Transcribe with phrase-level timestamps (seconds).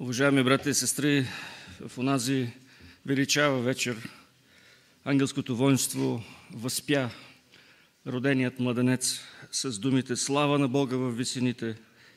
[0.00, 1.26] Уважаеми брати и сестри,
[1.88, 2.48] в онази
[3.06, 4.08] величава вечер
[5.04, 6.22] ангелското воинство
[6.54, 7.10] възпя
[8.06, 9.20] роденият младенец
[9.52, 11.76] с думите Слава на Бога в висините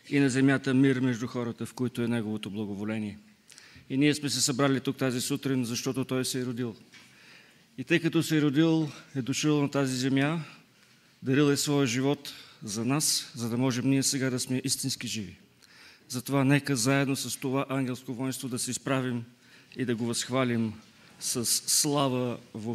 [0.10, 3.20] и на земята мир между хората, в които е Неговото благоволение.
[3.90, 6.76] И ние сме се събрали тук тази сутрин, защото Той се е родил.
[7.78, 10.44] И тъй като се е родил, е дошъл на тази земя,
[11.24, 15.38] дарил е своя живот за нас, за да можем ние сега да сме истински живи.
[16.12, 19.24] Затова нека заедно с това ангелско воинство да се изправим
[19.76, 20.74] и да го възхвалим
[21.20, 22.74] с слава во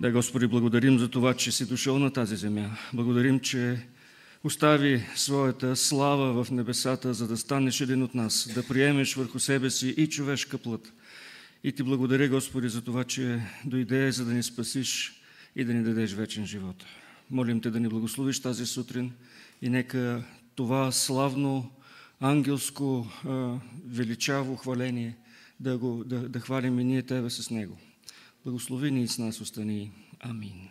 [0.00, 2.70] Да, Господи, благодарим за това, че си дошъл на тази земя.
[2.92, 3.86] Благодарим, че
[4.44, 9.70] остави своята слава в небесата, за да станеш един от нас, да приемеш върху себе
[9.70, 10.92] си и човешка плът.
[11.64, 15.22] И ти благодаря, Господи, за това, че дойде, за да ни спасиш
[15.56, 16.84] и да ни дадеш вечен живот.
[17.30, 19.12] Молим Те да ни благословиш тази сутрин
[19.62, 20.24] и нека
[20.54, 21.70] това славно,
[22.20, 23.06] ангелско,
[23.86, 25.16] величаво хваление
[25.60, 27.78] да, го, да, да хвалим и ние Тебе с него.
[28.44, 29.90] Благослови ни с нас остани.
[30.20, 30.68] Амин.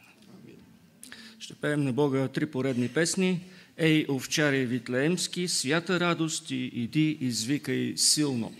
[1.39, 3.41] Ще пеем на Бога три поредни песни.
[3.77, 8.51] Ей, овчари Витлеемски, свята радост и иди извикай силно.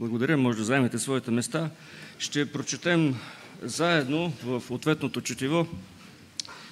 [0.00, 0.36] Благодаря.
[0.36, 1.70] Може да заемете своите места.
[2.18, 3.16] Ще прочетем
[3.62, 5.68] заедно в ответното четиво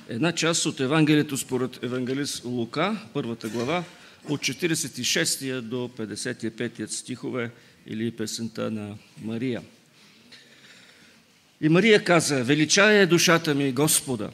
[0.08, 3.84] една част от Евангелието според евангелист Лука, първата глава,
[4.28, 7.50] от 46 до 55 стихове
[7.86, 9.62] или песента на Мария.
[11.60, 14.30] И Мария каза, величая е душата ми Господа.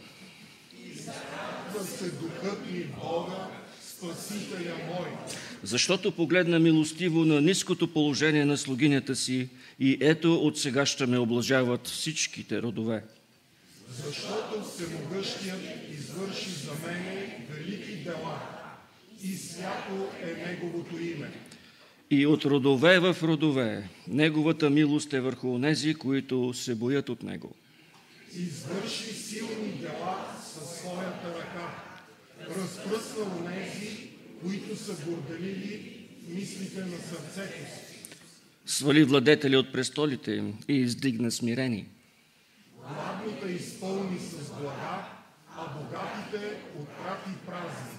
[1.07, 3.49] Радва се духът ми в Бога,
[3.89, 5.09] Спасителя мой,
[5.65, 9.49] Защото погледна милостиво на ниското положение на слугинята си
[9.81, 13.05] и ето от сега ще ме облажават всичките родове.
[13.89, 15.61] защото Всемогъщият
[15.93, 18.43] извърши за мене велики дела
[19.23, 21.31] и свято е Неговото име.
[22.11, 27.55] И от родове в родове Неговата милост е върху онези, които се боят от Него.
[28.37, 31.75] Извърши силни дела със своята ръка.
[32.51, 34.14] Разпръсна онези,
[34.45, 37.97] които са горделили мислите на сърцето си.
[38.67, 41.87] Свали владетели от престолите им и издигна смирени.
[42.79, 45.09] Гладните изпълни с блага,
[45.57, 47.99] а богатите отпрати празни.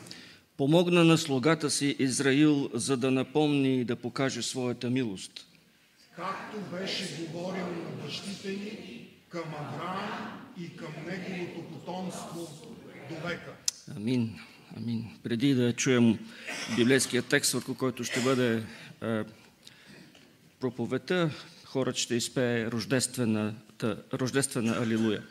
[0.57, 5.47] Помогна на слугата си Израил, за да напомни и да покаже своята милост.
[6.15, 12.75] както беше говорил на бащите ни към Авраам и към неговото потомство
[13.09, 13.53] до века.
[13.95, 14.39] Амин.
[14.77, 15.05] Амин.
[15.23, 16.19] Преди да чуем
[16.75, 18.63] библейския текст, върху който ще бъде
[19.03, 19.23] е,
[20.59, 21.29] проповета,
[21.65, 25.23] хорът ще изпее рождествената, рождествена алилуя.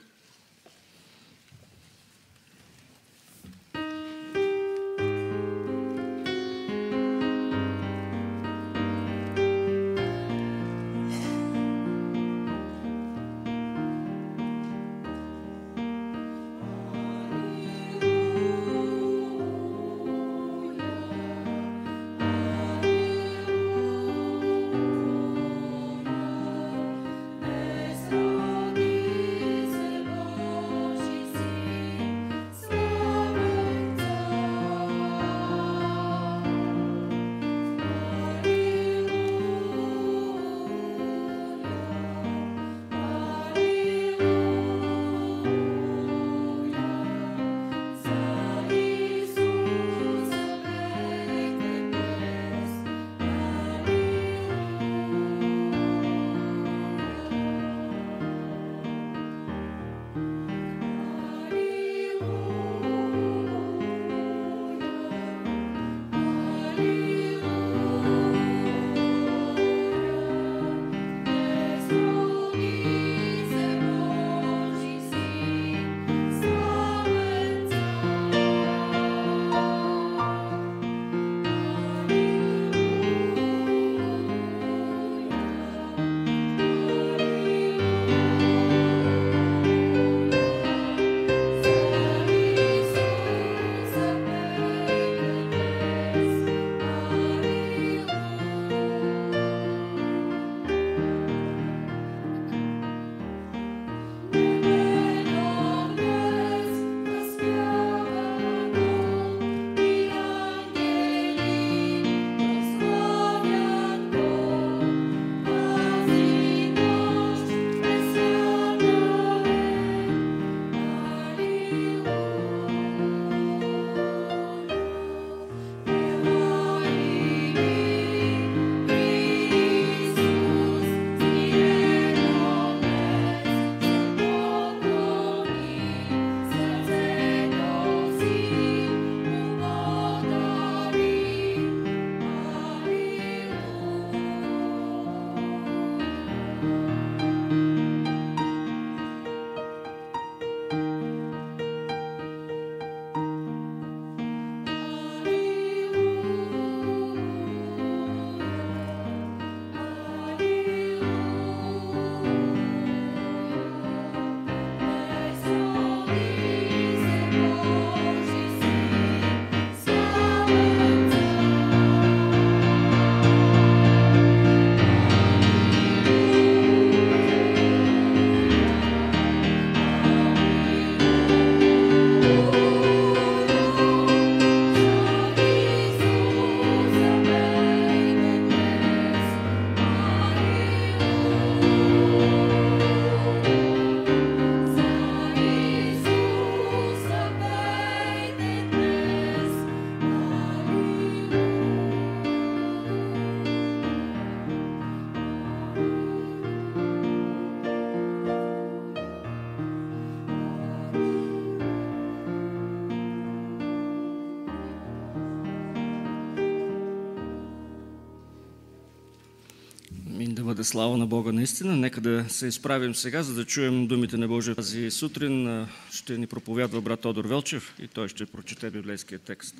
[220.64, 221.76] Бъде слава на Бога наистина.
[221.76, 224.54] Нека да се изправим сега, за да чуем думите на Божия.
[224.54, 229.54] Тази сутрин ще ни проповядва брат Тодор Велчев и той ще прочете библейския текст.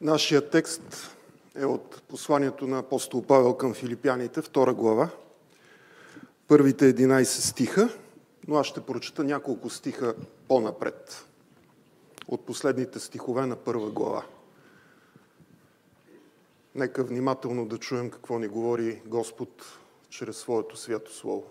[0.00, 1.16] Нашия текст
[1.56, 5.08] е от посланието на апостол Павел към филипяните, втора глава,
[6.48, 7.88] първите 11 стиха,
[8.48, 10.14] но аз ще прочета няколко стиха
[10.48, 11.26] по-напред
[12.28, 14.24] от последните стихове на първа глава.
[16.74, 19.64] Нека внимателно да чуем какво ни говори Господ
[20.08, 21.44] чрез своето свято Слово.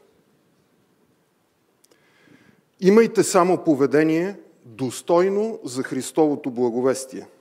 [2.79, 7.27] Имайте само поведение достойно за Христовото благовестие–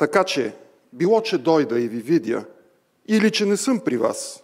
[0.00, 0.54] така че,
[0.92, 2.44] било, че дойда и ви видя,
[3.08, 4.42] или че не съм при вас,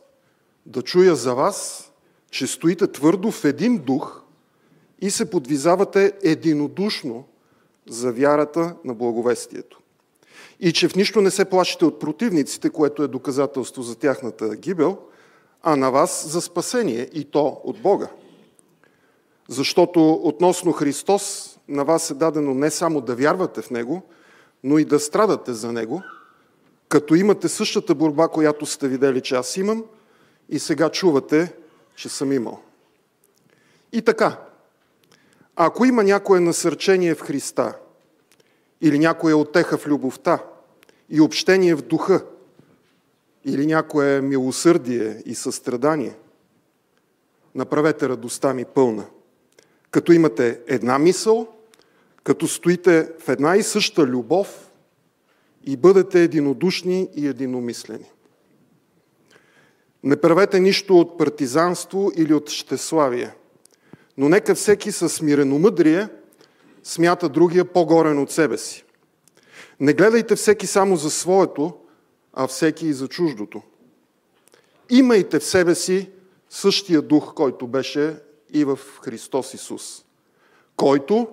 [0.66, 1.85] да чуя за вас,
[2.36, 4.22] че стоите твърдо в един дух
[5.00, 7.24] и се подвизавате единодушно
[7.88, 9.80] за вярата на благовестието.
[10.60, 14.98] И че в нищо не се плашите от противниците, което е доказателство за тяхната гибел,
[15.62, 18.08] а на вас за спасение и то от Бога.
[19.48, 24.02] Защото относно Христос на вас е дадено не само да вярвате в Него–
[24.64, 26.02] но и да страдате за него,
[26.88, 29.84] като имате същата борба, която сте видели, че аз имам
[30.48, 31.54] и сега чувате,
[31.96, 32.62] че съм имал.
[33.92, 34.40] И така,
[35.56, 37.78] ако има някое насърчение в Христа
[38.80, 40.44] или някоя отеха в любовта
[41.10, 42.24] и общение в духа
[43.44, 46.16] или някое милосърдие и състрадание,
[47.54, 49.06] направете радостта ми пълна.
[49.90, 51.48] Като имате една мисъл–
[52.26, 54.70] като стоите в една и съща любов
[55.64, 58.10] и бъдете единодушни и единомислени.
[60.06, 63.34] Не правете нищо от партизанство или от щеславие,
[64.18, 66.08] но нека всеки със смиреномъдрие
[66.84, 68.84] смята другия по-горен от себе си.
[69.80, 71.74] Не гледайте всеки само за своето,
[72.32, 73.62] а всеки и за чуждото.
[74.90, 76.10] Имайте в себе си
[76.50, 78.16] същия дух, който беше
[78.52, 80.04] и в Христос Исус,
[80.76, 81.28] който,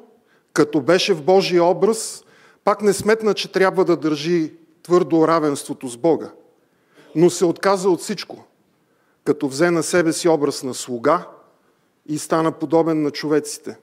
[0.54, 2.24] като беше в Божия образ,
[2.64, 6.32] пак не сметна, че трябва да държи твърдо равенството с Бога,
[7.16, 8.46] но се отказа от всичко,
[9.24, 11.28] като взе на себе си образ на слуга
[12.06, 13.78] и стана подобен на човеците.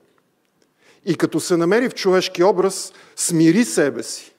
[1.04, 4.34] И като се намери в човешки образ, смири себе си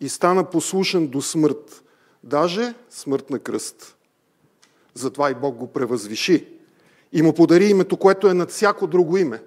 [0.00, 1.82] и стана послушен до смърт,
[2.24, 3.96] даже смърт на кръст.
[4.94, 6.48] Затова и Бог го превъзвиши
[7.12, 9.42] и му подари името, което е над всяко друго име.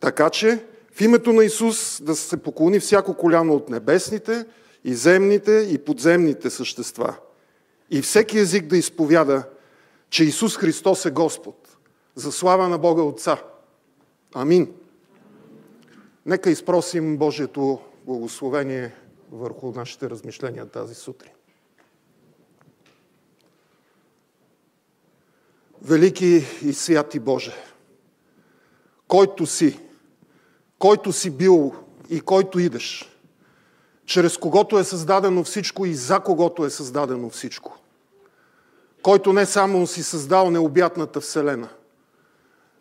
[0.00, 4.46] Така че в името на Исус да се поклони всяко коляно от небесните,
[4.86, 7.16] и земните, и подземните същества.
[7.90, 9.42] И всеки език да изповяда,
[10.10, 11.76] че Исус Христос е Господ.
[12.14, 13.42] За слава на Бога Отца.
[14.34, 14.72] Амин.
[16.26, 18.94] Нека изпросим Божието благословение
[19.32, 21.32] върху нашите размишления тази сутрин.
[25.82, 27.54] Велики и святи Боже,
[29.08, 29.80] който си,
[30.78, 31.74] който си бил
[32.10, 33.18] и който идеш,
[34.06, 37.78] чрез когото е създадено всичко и за когото е създадено всичко,
[39.06, 41.68] който не само си създал необятната Вселена,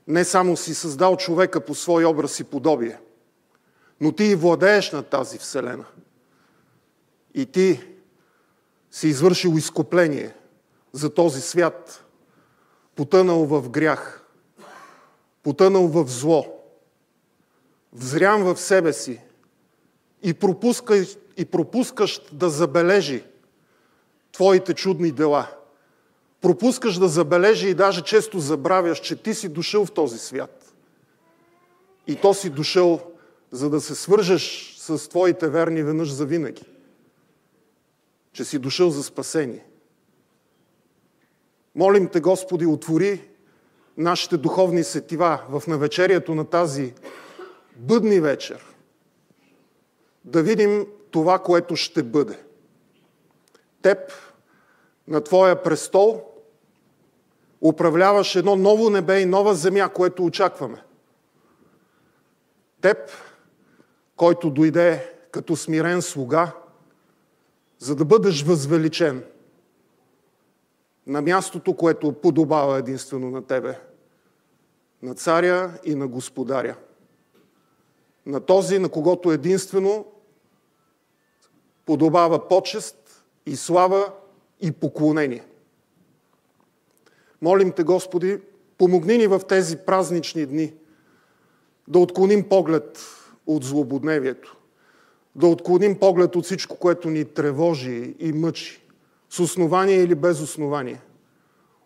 [0.08, 3.00] не само си създал човека по свой образ и подобие,
[4.02, 5.86] но ти и владееш на тази Вселена.
[7.34, 7.82] И ти
[8.92, 10.36] си извършил изкупление
[10.94, 12.06] за този свят,
[12.96, 14.26] потънал в грях,
[15.44, 16.62] потънал в зло–
[17.94, 19.22] взрям в себе си
[20.24, 23.24] и, пропускаш, и пропускаш да забележи
[24.32, 25.48] твоите чудни дела.
[26.46, 30.74] Пропускаш да забележи и даже често забравяш, че ти си дошъл в този свят.
[32.08, 33.12] И то си дошъл,
[33.52, 36.64] за да се свържеш с твоите верни веднъж за винаги.
[38.34, 39.66] Че си дошъл за спасение.
[41.76, 43.22] Молим те, Господи, отвори
[43.98, 46.94] нашите духовни сетива в навечерието на тази
[47.76, 48.66] бъдни вечер
[50.26, 52.40] да видим това, което ще бъде.
[53.82, 53.98] Теб
[55.08, 56.35] на Твоя престол
[57.68, 60.84] управляваш едно ново небе и нова земя, което очакваме.
[62.82, 62.98] Теб,
[64.16, 66.52] който дойде като смирен слуга,
[67.80, 69.24] за да бъдеш възвеличен
[71.08, 73.80] на мястото, което подобава единствено на Тебе,
[75.02, 76.76] на царя и на господаря
[78.26, 80.06] на този, на когото единствено
[81.86, 84.12] подобава почест и слава
[84.62, 85.44] и поклонение.
[87.46, 88.40] Молим те, Господи,
[88.78, 90.74] помогни ни в тези празнични дни
[91.88, 93.00] да отклоним поглед
[93.48, 94.58] от злободневието,
[95.36, 98.82] да отклоним поглед от всичко, което ни тревожи и мъчи,
[99.30, 101.02] с основание или без основание,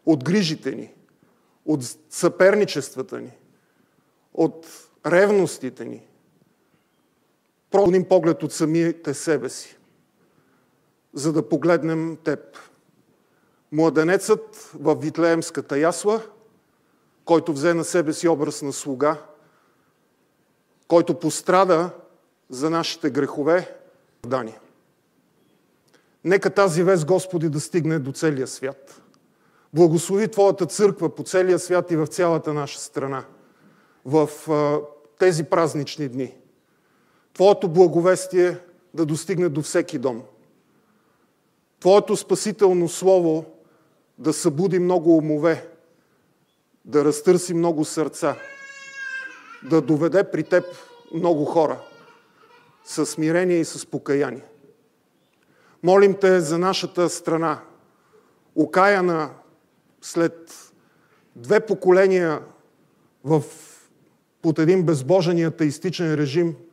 [0.06, 0.94] от грижите ни,
[1.66, 3.32] от съперничествата ни,
[4.34, 4.68] от
[5.06, 6.02] ревностите ни,
[7.72, 9.78] Продним поглед от самите себе си,
[11.14, 12.40] за да погледнем Теб.
[13.72, 16.22] Младенецът в Витлеемската ясла,
[17.26, 19.18] който взе на себе си образ на слуга,
[20.88, 21.90] който пострада
[22.50, 23.76] за нашите грехове,
[24.26, 24.58] Дани.
[26.24, 29.02] Нека тази вест, Господи, да стигне до целия свят.
[29.74, 33.26] Благослови Твоята църква по целия свят и в цялата наша страна
[34.06, 34.30] в
[35.20, 36.36] тези празнични дни.
[37.34, 38.58] Твоето благовестие
[38.94, 40.24] да достигне до всеки дом.
[41.80, 43.46] Твоето спасително слово
[44.20, 45.68] да събуди много умове,
[46.86, 48.36] да разтърси много сърца,
[49.70, 50.64] да доведе при теб
[51.14, 51.82] много хора
[52.84, 54.46] с смирение и с покаяние.
[55.84, 57.62] Молим те за нашата страна,
[58.56, 59.30] окаяна
[60.02, 60.52] след
[61.36, 62.42] две поколения
[63.24, 63.44] в,
[64.42, 66.56] под един безбожен и атеистичен режим–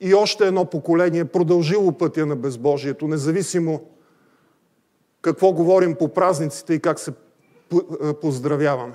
[0.00, 3.90] и още едно поколение продължило пътя на безбожието, независимо
[5.26, 7.12] какво говорим по празниците и как се
[8.20, 8.94] поздравяваме.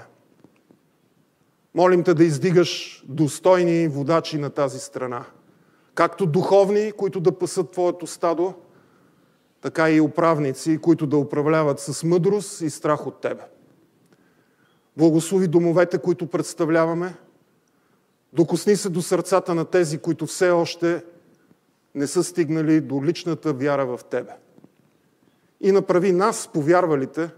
[1.76, 5.26] Молим те да издигаш достойни водачи на тази страна.
[5.96, 8.54] Както духовни, които да пасат Твоето стадо,
[9.62, 13.44] така и управници, които да управляват с мъдрост и страх от Тебе.
[14.98, 17.16] Благослови домовете, които представляваме,
[18.34, 21.04] Докосни се до сърцата на тези, които все още
[21.96, 24.32] не са стигнали до личната вяра в Тебе.
[25.62, 27.30] И направи нас, повярвалите,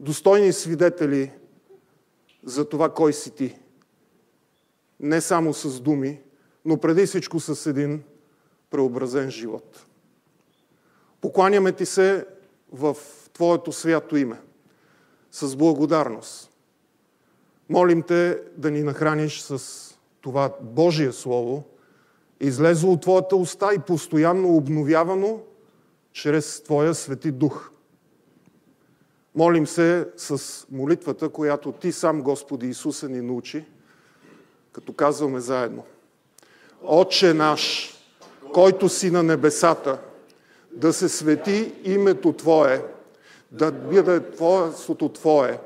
[0.00, 1.32] достойни свидетели
[2.44, 3.58] за това кой си Ти.
[5.00, 6.20] Не само с думи,
[6.64, 8.02] но преди всичко с един
[8.70, 9.86] преобразен живот.
[11.20, 12.26] Покланяме Ти се
[12.72, 12.96] в
[13.32, 14.40] Твоето свято име,
[15.30, 16.50] с благодарност.
[17.68, 19.86] Молим Те да ни нахраниш с
[20.20, 21.64] това Божие Слово,
[22.40, 25.40] излезло от Твоята уста и постоянно обновявано
[26.20, 27.70] чрез Твоя Свети Дух.
[29.34, 33.64] Молим се с молитвата, която Ти сам, Господи Исуса, ни научи,
[34.72, 35.84] като казваме заедно.
[36.82, 37.94] Отче наш,
[38.52, 39.98] който си на небесата,
[40.72, 42.84] да се свети името Твое,
[43.50, 45.60] да бъде Твоето Твое,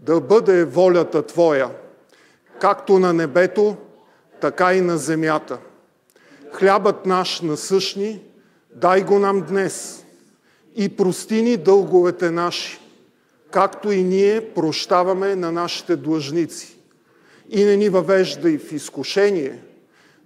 [0.00, 1.70] да бъде волята Твоя–
[2.60, 3.76] както на небето,
[4.40, 5.58] така и на земята.
[6.52, 8.29] Хлябът наш насъщни,
[8.74, 10.04] дай го нам днес
[10.76, 12.78] и прости ни дълговете наши,
[13.50, 16.76] както и ние прощаваме на нашите длъжници.
[17.50, 19.62] И не ни въвеждай в изкушение,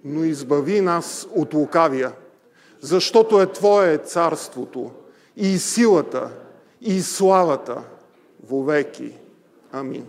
[0.05, 2.13] но избави нас от лукавия,
[2.81, 4.91] защото е Твое царството
[5.37, 6.31] и силата
[6.81, 7.83] и славата
[8.49, 9.13] вовеки.
[9.73, 10.07] Амин.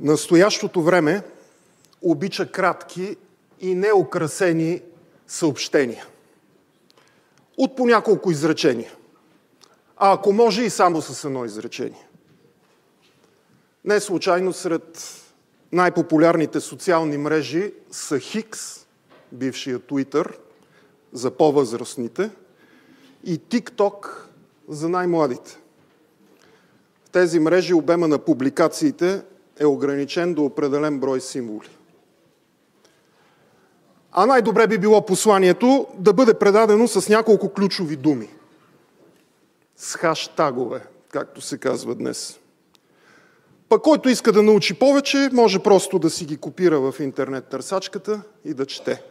[0.00, 1.22] Настоящото време
[2.02, 3.16] обича кратки
[3.60, 4.82] и неокрасени
[5.26, 6.06] съобщения.
[7.56, 8.92] От по няколко изречения.
[9.96, 12.08] А ако може и само с едно изречение.
[13.84, 15.14] Не случайно сред
[15.72, 18.86] най-популярните социални мрежи са Хикс,
[19.32, 20.34] бившия Twitter,
[21.12, 22.30] за по-възрастните,
[23.24, 24.06] и TikTok
[24.68, 25.58] за най-младите.
[27.04, 29.22] В тези мрежи обема на публикациите
[29.60, 31.68] е ограничен до определен брой символи.
[34.12, 38.28] А най-добре би било посланието да бъде предадено с няколко ключови думи.
[39.76, 42.38] С хаштагове, както се казва днес.
[43.68, 48.22] Пък който иска да научи повече, може просто да си ги копира в интернет търсачката
[48.44, 49.02] и да чете.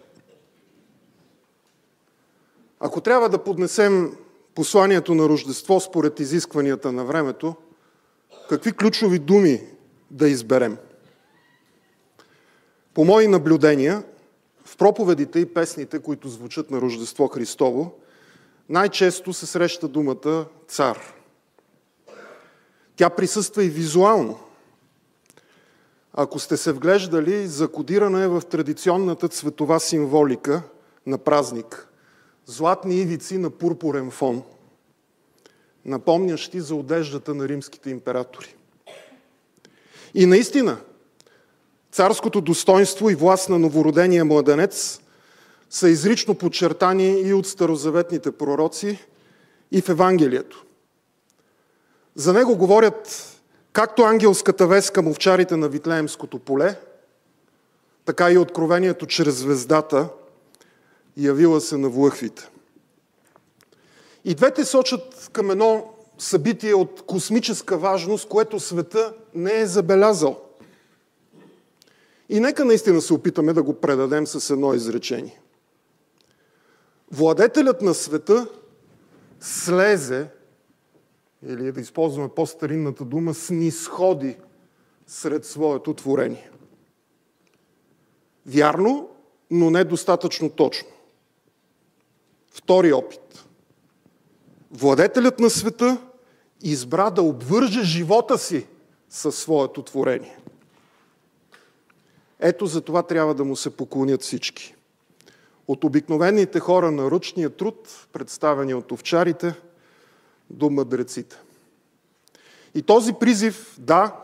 [2.79, 4.17] Ако трябва да поднесем
[4.55, 7.55] посланието на Рождество според изискванията на времето,
[8.49, 9.62] какви ключови думи
[10.12, 10.78] да изберем.
[12.93, 14.04] По мои наблюдения,
[14.65, 17.93] в проповедите и песните, които звучат на Рождество Христово,
[18.69, 21.13] най-често се среща думата цар.
[22.95, 24.39] Тя присъства и визуално.
[26.13, 30.62] Ако сте се вглеждали, закодирана е в традиционната цветова символика
[31.06, 31.88] на празник.
[32.45, 34.43] Златни ивици на пурпурен фон,
[35.86, 38.56] напомнящи за одеждата на римските императори.
[40.13, 40.78] И наистина,
[41.91, 45.00] царското достоинство и власт на новородения младенец
[45.69, 49.00] са изрично подчертани и от старозаветните пророци,
[49.72, 50.65] и в Евангелието.
[52.15, 53.26] За него говорят
[53.74, 56.80] както ангелската вест към овчарите на Витлеемското поле,
[58.06, 60.10] така и откровението чрез звездата,
[61.17, 62.50] явила се на влъхвите.
[64.26, 70.42] И двете сочат към едно събитие от космическа важност, което света не е забелязал.
[72.30, 75.42] И нека наистина се опитаме да го предадем с едно изречение.
[77.12, 78.48] Владетелят на света
[79.39, 80.28] слезе,
[81.48, 84.38] или да използваме по-старинната дума, снисходи
[85.08, 86.52] сред своето творение.
[88.46, 89.10] Вярно,
[89.52, 90.89] но не достатъчно точно.
[92.52, 93.46] Втори опит.
[94.72, 95.98] Владетелят на света
[96.62, 98.68] избра да обвърже живота си
[99.10, 100.38] със своето творение.
[102.39, 104.76] Ето за това трябва да му се поклонят всички.
[105.67, 109.54] От обикновените хора на ръчния труд, представени от овчарите,
[110.50, 111.36] до мъдреците.
[112.76, 114.15] И този призив, да,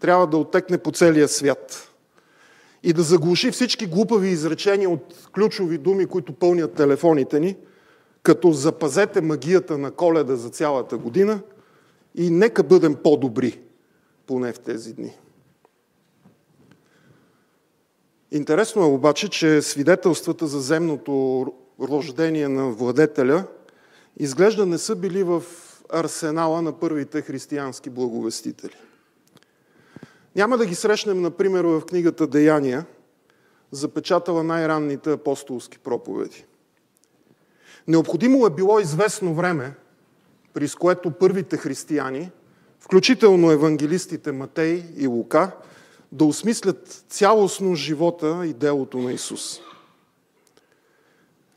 [0.00, 1.92] трябва да отекне по целия свят
[2.82, 7.56] и да заглуши всички глупави изречения от ключови думи, които пълнят телефоните ни,
[8.22, 11.40] като запазете магията на коледа за цялата година
[12.14, 13.60] и нека бъдем по-добри,
[14.26, 15.18] поне в тези дни.
[18.30, 21.46] Интересно е обаче, че свидетелствата за земното
[21.80, 23.44] рождение на владетеля
[24.16, 25.42] изглежда не са били в
[25.92, 28.76] арсенала на първите християнски благовестители.
[30.36, 32.86] Няма да ги срещнем, например, в книгата Деяния,
[33.70, 36.44] запечатала най-ранните апостолски проповеди.
[37.88, 39.74] Необходимо е било известно време,
[40.54, 42.30] при с което първите християни,
[42.82, 45.50] включително евангелистите Матей и Лука,
[46.12, 49.60] да осмислят цялостно живота и делото на Исус.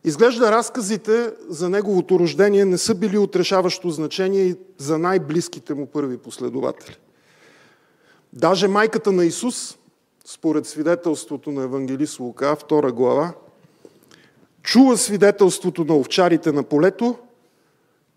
[0.03, 6.17] Изглежда разказите за Неговото рождение не са били отрешаващо значение и за най-близките му първи
[6.17, 6.97] последователи.
[8.33, 9.77] Даже майката на Исус,
[10.25, 13.33] според свидетелството на Евангелист Лука, втора глава,
[14.61, 17.15] чула свидетелството на овчарите на полето,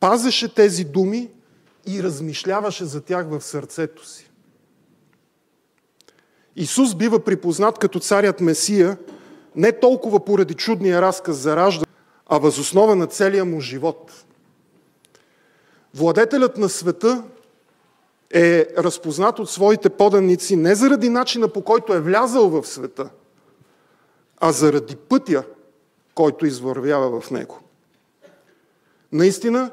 [0.00, 1.30] пазеше тези думи
[1.88, 4.30] и размишляваше за тях в сърцето си.
[6.56, 8.98] Исус бива припознат като царят Месия
[9.56, 11.84] не толкова поради чудния разказ за ражда,
[12.26, 14.24] а възоснова на целия му живот.
[15.94, 17.24] Владетелят на света
[18.34, 23.10] е разпознат от своите поданици не заради начина по който е влязал в света,
[24.40, 25.44] а заради пътя,
[26.14, 27.60] който извървява в него.
[29.12, 29.70] Наистина,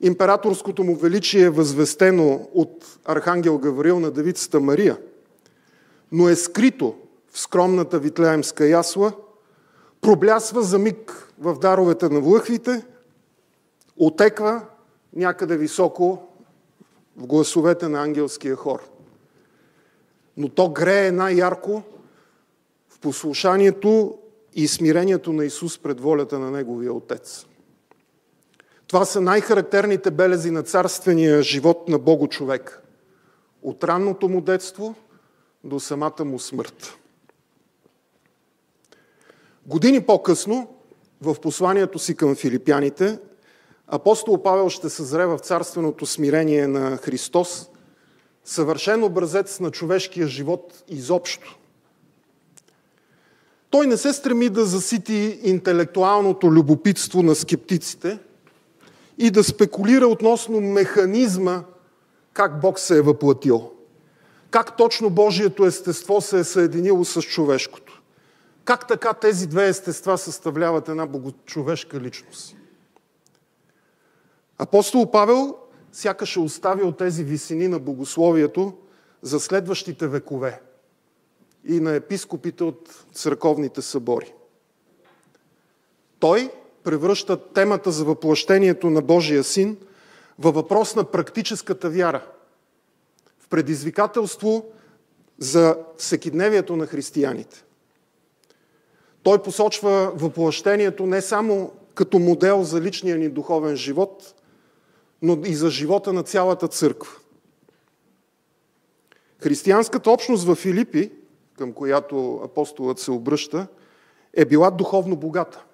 [0.00, 4.98] императорското му величие е възвестено от архангел Гавриил на девицата Мария,
[6.12, 6.94] но е скрито
[7.30, 9.12] в скромната витлеемска ясла,
[10.00, 12.84] проблясва за миг в даровете на влъхвите,
[13.96, 14.62] отеква
[15.16, 16.22] някъде високо
[17.16, 18.82] в гласовете на ангелския хор.
[20.36, 21.82] Но то грее най-ярко
[22.88, 24.18] в послушанието
[24.54, 27.46] и смирението на Исус пред волята на Неговия Отец.
[28.86, 32.82] Това са най-характерните белези на царствения живот на Бого човек.
[33.62, 34.94] От ранното му детство
[35.64, 36.94] до самата му смърт.
[39.66, 40.68] Години по-късно,
[41.22, 43.18] в посланието си към филипяните,
[43.86, 47.70] апостол Павел ще съзре в царственото смирение на Христос,
[48.44, 51.58] съвършен образец на човешкия живот изобщо.
[53.70, 58.18] Той не се стреми да засити интелектуалното любопитство на скептиците
[59.18, 61.64] и да спекулира относно механизма
[62.32, 63.70] как Бог се е въплатил.
[64.50, 68.02] Как точно Божието естество се е съединило с човешкото.
[68.64, 72.56] Как така тези две естества съставляват една богочовешка личност.
[74.58, 75.56] Апостол Павел
[75.92, 78.72] сякаш е оставил тези висини на богословието
[79.22, 80.60] за следващите векове
[81.64, 84.34] и на епископите от църковните събори.
[86.18, 86.50] Той
[86.84, 89.76] превръща темата за въплъщението на Божия син
[90.38, 92.26] във въпрос на практическата вяра,
[93.38, 94.64] в предизвикателство
[95.38, 97.64] за всекидневието на християните.
[99.22, 104.34] Той посочва въплъщението не само като модел за личния ни духовен живот,
[105.22, 107.12] но и за живота на цялата църква.
[109.38, 111.12] Християнската общност в Филипи,
[111.58, 113.66] към която апостолът се обръща,
[114.34, 115.64] е била духовно богата.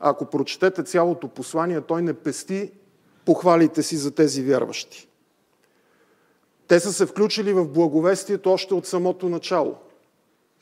[0.00, 2.72] Ако прочетете цялото послание, той не пести
[3.24, 5.08] похвалите си за тези вярващи.
[6.68, 9.76] Те са се включили в благовестието още от самото начало.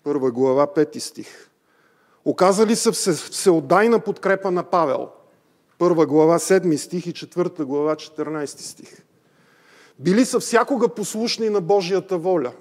[0.04, 1.50] Първа глава, пети стих.
[2.24, 5.08] Оказали са всеотдайна подкрепа на Павел.
[5.78, 9.04] Първа глава, седми стих и четвърта глава, 14 стих.
[9.98, 12.52] Били са всякога послушни на Божията воля.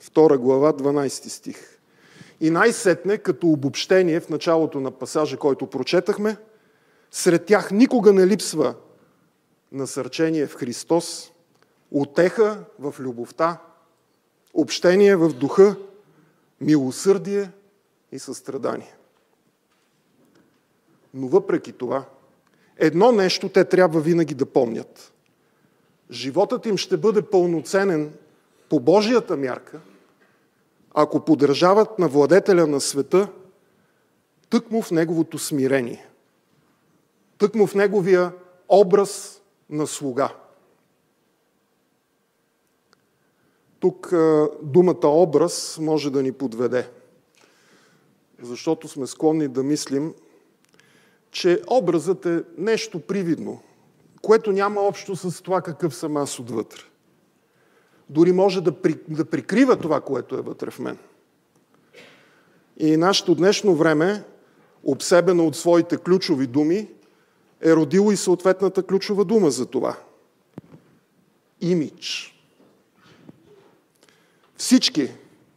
[0.00, 1.73] Втора глава, 12 стих.
[2.44, 6.36] И най-сетне, като обобщение в началото на пасажа, който прочетахме,
[7.10, 8.74] сред тях никога не липсва
[9.72, 11.32] насърчение в Христос,
[11.90, 13.58] отеха в любовта,
[14.54, 15.76] общение в духа,
[16.60, 17.50] милосърдие
[18.12, 18.94] и състрадание.
[21.14, 22.04] Но въпреки това,
[22.76, 25.12] едно нещо те трябва винаги да помнят.
[26.10, 28.12] Животът им ще бъде пълноценен
[28.68, 29.80] по Божията мярка,
[30.94, 33.28] ако поддържават на владетеля на света
[34.50, 36.08] тъкмо в неговото смирение,
[37.38, 38.32] тъкмо в неговия
[38.68, 40.34] образ на слуга.
[43.80, 44.12] Тук
[44.62, 46.90] думата образ може да ни подведе,
[48.42, 50.14] защото сме склонни да мислим,
[51.30, 53.62] че образът е нещо привидно,
[54.22, 56.80] което няма общо с това какъв съм аз отвътре.
[58.08, 60.98] Дори може да, при, да прикрива това, което е вътре в мен.
[62.76, 64.24] И нашето днешно време,
[64.84, 66.88] обсебено от своите ключови думи,
[67.62, 69.96] е родило и съответната ключова дума за това.
[71.60, 72.34] Имидж.
[74.56, 75.10] Всички,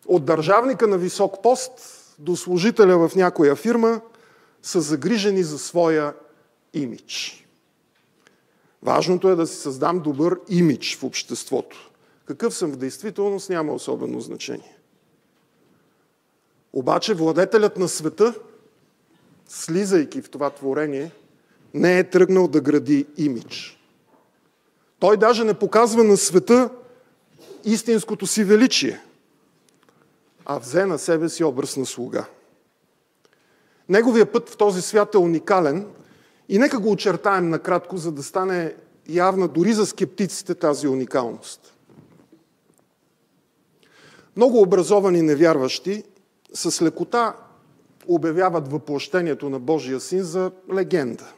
[0.07, 1.71] от държавника на висок пост
[2.19, 4.01] до служителя в някоя фирма,
[4.62, 6.13] са загрижени за своя
[6.73, 7.45] имидж.
[8.83, 11.87] Важното е да си създам добър имидж в обществото.
[12.28, 14.78] Какъв съм в действителност няма особено значение.
[16.74, 18.34] Обаче владетелят на света,
[19.48, 21.12] слизайки в това творение,
[21.74, 23.80] не е тръгнал да гради имидж.
[25.00, 26.70] Той даже не показва на света
[27.63, 29.02] истинското си величие,
[30.46, 32.26] а взе на себе си образ на слуга.
[33.90, 35.88] Неговия път в този свят е уникален
[36.50, 38.76] и нека го очертаем накратко, за да стане
[39.10, 41.77] явна дори за скептиците тази уникалност.
[44.38, 46.04] Много образовани невярващи
[46.54, 47.36] с лекота
[48.08, 51.34] обявяват въплъщението на Божия син за легенда.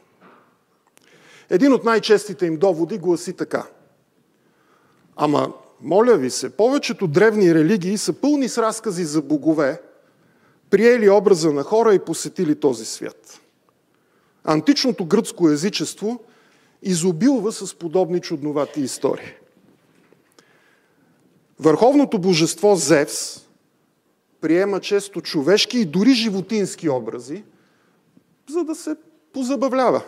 [1.50, 3.66] Един от най-честите им доводи гласи така.
[5.16, 9.82] Ама, моля ви се, повечето древни религии са пълни с разкази за богове,
[10.70, 13.40] приели образа на хора и посетили този свят.
[14.44, 16.20] Античното гръцко езичество
[16.82, 19.39] изобилва с подобни чудновати истории.
[21.60, 23.48] Върховното божество Зевс
[24.40, 27.44] приема често човешки и дори животински образи,
[28.48, 28.96] за да се
[29.32, 30.04] позабавлява.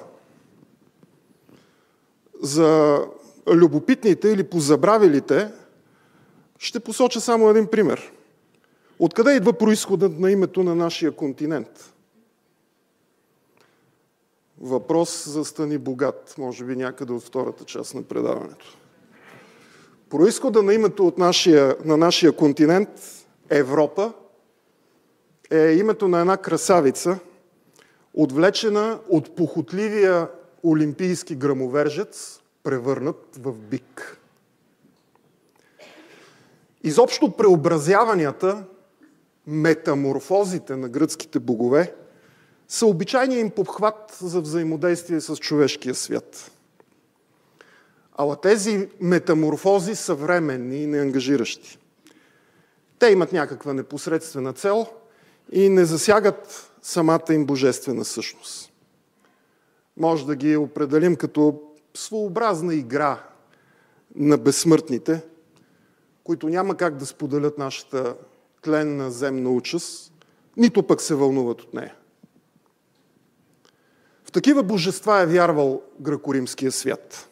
[2.43, 3.01] За
[3.47, 5.53] любопитните или позабравилите
[6.59, 8.13] ще посоча само един пример.
[8.99, 11.93] Откъде идва происходът на името на нашия континент?
[14.61, 18.79] Въпрос за Стани Богат, може би някъде от втората част на предаването.
[20.13, 22.89] Происхода на името от нашия, на нашия континент,
[23.51, 24.13] Европа,
[25.51, 27.19] е името на една красавица,
[28.15, 30.29] отвлечена от похотливия
[30.65, 34.19] олимпийски грамовержец, превърнат в бик.
[36.83, 38.65] Изобщо преобразяванията,
[39.47, 41.95] метаморфозите на гръцките богове
[42.69, 46.51] са обичайния им подхват за взаимодействие с човешкия свят.
[48.17, 51.79] Ала тези метаморфози са временни и неангажиращи.
[52.99, 54.87] Те имат някаква непосредствена цел
[55.53, 58.73] и не засягат самата им божествена същност.
[59.97, 61.63] Може да ги определим като
[61.95, 63.25] своеобразна игра
[64.15, 65.23] на безсмъртните,
[66.25, 68.17] които няма как да споделят нашата
[68.63, 70.13] тленна земна участ,
[70.57, 71.95] нито пък се вълнуват от нея.
[74.25, 77.29] В такива божества е вярвал гръкоримския свят.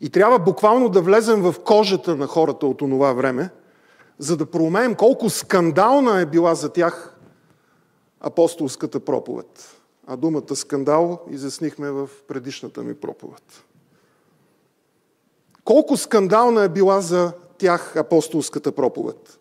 [0.00, 3.50] И трябва буквално да влезем в кожата на хората от онова време,
[4.18, 7.16] за да проумеем колко скандална е била за тях
[8.20, 9.76] апостолската проповед.
[10.06, 13.64] А думата скандал изяснихме в предишната ми проповед.
[15.64, 19.38] Колко скандална е била за тях апостолската проповед.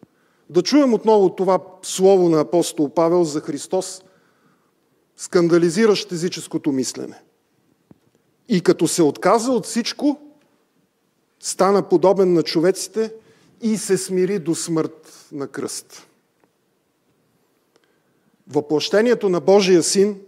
[0.50, 4.04] Да чуем отново това слово на апостол Павел за Христос,
[5.18, 7.22] скандализиращ езическото мислене.
[8.50, 10.29] И като се отказа от всичко,
[11.40, 13.14] стана подобен на човеците
[13.62, 16.08] и се смири до смърт на кръст.
[18.48, 20.22] Въплъщението на Божия син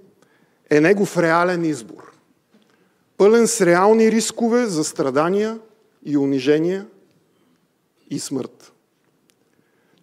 [0.70, 2.12] е негов реален избор.
[3.18, 5.60] Пълен с реални рискове за страдания
[6.06, 6.88] и унижения
[8.10, 8.74] и смърт.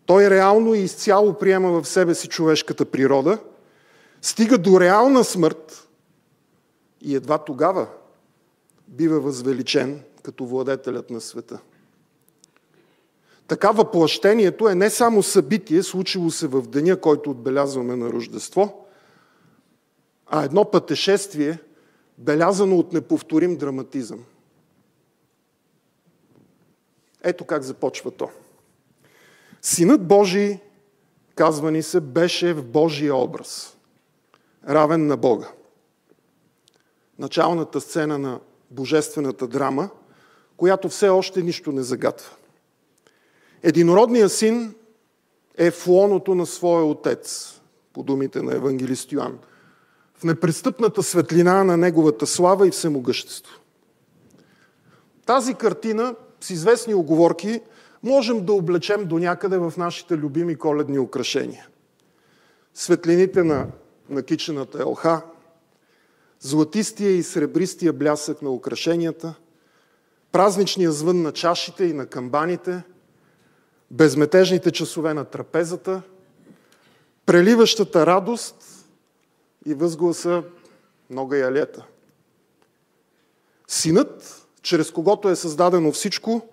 [0.06, 3.38] Той реално и изцяло приема в себе си човешката природа,
[4.22, 5.88] стига до реална смърт
[7.02, 7.86] и едва тогава
[8.88, 11.60] бива възвеличен като владетелят на света.
[13.46, 18.86] Така въплъщението е не само събитие, случило се в деня, който отбелязваме на Рождество,
[20.26, 21.58] а едно пътешествие,
[22.18, 24.24] белязано от неповторим драматизъм.
[27.22, 28.30] Ето как започва то.
[29.62, 30.58] Синът Божий,
[31.34, 33.76] казва ни се, беше в Божия образ,
[34.68, 35.48] равен на Бога.
[37.18, 39.90] Началната сцена на божествената драма,
[40.58, 42.36] която все още нищо не загатва.
[43.62, 44.74] Единородният син
[45.58, 47.54] е в лоното на своя отец,
[47.92, 49.38] по думите на евангелист Йоан,
[50.14, 53.60] в непрестъпната светлина на неговата слава и всемогъщество.
[55.26, 57.60] Тази картина, с известни оговорки,
[58.02, 61.68] можем да облечем до някъде в нашите любими коледни украшения.
[62.74, 63.66] Светлините на,
[64.10, 65.22] на кичената елха,
[66.40, 69.34] златистия и сребристия блясък на украшенията,
[70.38, 72.82] празничния звън на чашите и на камбаните–
[73.90, 76.02] безметежните часове на трапезата,
[77.26, 78.86] преливащата радост
[79.66, 80.42] и възгласа
[81.10, 81.86] много ялета.
[83.68, 86.48] Синът, чрез когото е създадено всичко,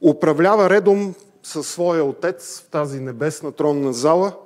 [0.00, 4.36] управлява редом със своя отец в тази небесна тронна зала,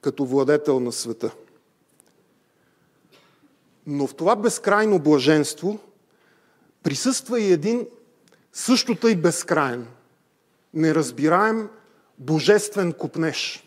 [0.00, 1.34] като владетел на света.
[3.86, 5.78] Но в това безкрайно блаженство
[6.82, 7.86] присъства и един
[8.56, 9.86] същото и безкрайен,
[10.74, 11.68] неразбираем
[12.18, 13.64] божествен купнеж.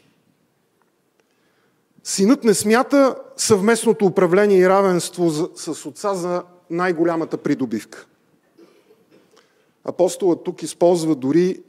[2.03, 8.05] Синът не смята съвместното управление и равенство с отца за най-голямата придобивка.
[9.83, 11.63] Апостолът тук използва дори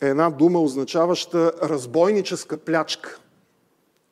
[0.00, 3.20] една дума, означаваща разбойническа плячка.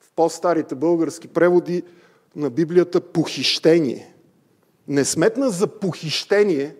[0.00, 1.82] В по-старите български преводи
[2.36, 4.14] на Библията похищение.
[4.88, 6.76] Не сметна за похищение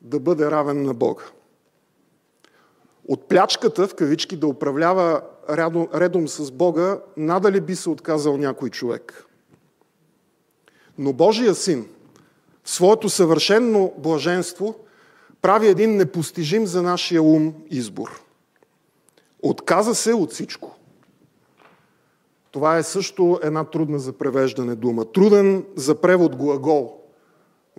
[0.00, 1.24] да бъде равен на Бога
[3.10, 5.20] от плячката, в кавички, да управлява
[5.50, 9.26] редом, редом с Бога, надали би се отказал някой човек.
[10.98, 11.88] Но Божия син
[12.64, 14.74] в своето съвършенно блаженство
[15.42, 18.22] прави един непостижим за нашия ум избор.
[19.42, 20.76] Отказа се от всичко.
[22.50, 25.04] Това е също една трудна за превеждане дума.
[25.04, 26.99] Труден за превод глагол.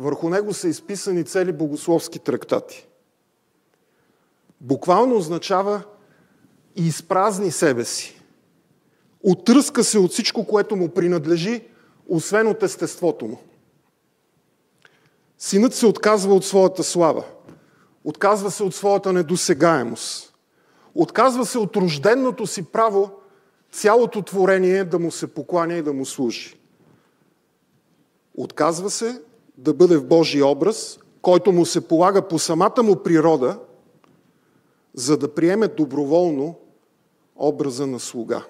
[0.02, 2.88] Върху него са изписани цели богословски трактати
[4.62, 5.84] буквално означава
[6.76, 8.22] и изпразни себе си.
[9.24, 11.68] Отръска се от всичко, което му принадлежи,
[12.08, 13.40] освен от естеството му.
[15.38, 17.24] Синът се отказва от своята слава.
[18.04, 20.34] Отказва се от своята недосегаемост.
[20.96, 23.12] Отказва се от рожденното си право
[23.72, 26.60] цялото творение да му се покланя и да му служи.
[28.36, 29.22] Отказва се
[29.62, 33.60] да бъде в Божий образ, който му се полага по самата му природа–
[34.94, 36.60] за да приеме доброволно
[37.36, 38.46] образа на слуга.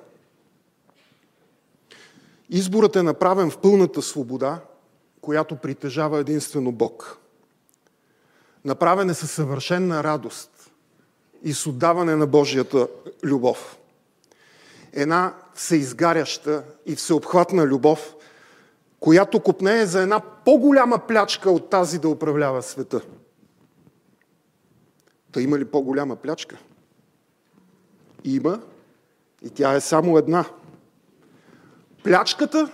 [2.49, 4.59] Изборът е направен в пълната свобода,
[5.21, 7.17] която притежава единствено Бог.
[8.65, 10.71] Направен е със съвършенна радост
[11.43, 12.87] и с отдаване на Божията
[13.23, 13.77] любов.
[14.93, 18.15] Една всеизгаряща и всеобхватна любов,
[19.01, 23.01] която купнее за една по-голяма плячка от тази да управлява света–
[25.31, 26.57] Та има ли по-голяма плячка?
[28.23, 28.61] Има
[29.41, 30.45] и тя е само една.
[32.03, 32.71] Плячката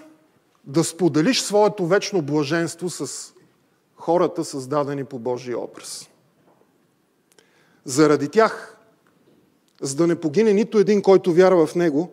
[0.65, 3.33] да споделиш своето вечно блаженство с
[3.95, 6.09] хората, създадени по Божия образ.
[7.85, 8.77] Заради тях,
[9.81, 12.11] за да не погине нито един, който вярва в Него,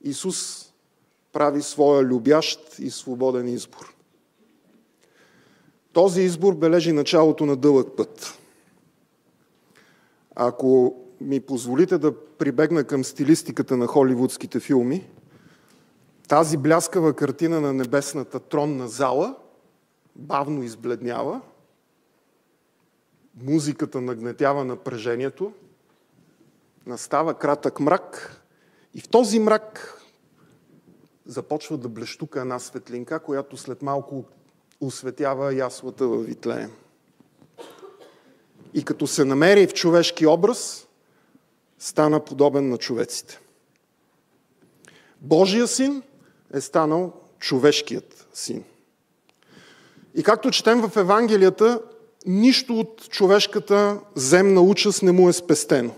[0.00, 0.67] Исус
[1.38, 3.94] прави своя любящ и свободен избор.
[5.92, 8.38] Този избор бележи началото на дълъг път.
[10.34, 15.10] Ако ми позволите да прибегна към стилистиката на холивудските филми,
[16.28, 19.36] тази бляскава картина на небесната тронна зала
[20.16, 21.40] бавно избледнява,
[23.42, 25.52] музиката нагнетява напрежението,
[26.86, 28.42] настава кратък мрак
[28.94, 29.97] и в този мрак
[31.28, 34.24] започва да блещука една светлинка, която след малко
[34.80, 36.70] осветява яслата във Витлеем.
[38.74, 40.86] и като се намери в човешки образ,
[41.78, 43.40] стана подобен на човеците.
[45.20, 46.02] Божия син
[46.54, 48.64] е станал човешкият син.
[50.14, 51.82] И както четем в Евангелията,
[52.26, 55.94] нищо от човешката земна участ не му е спестено.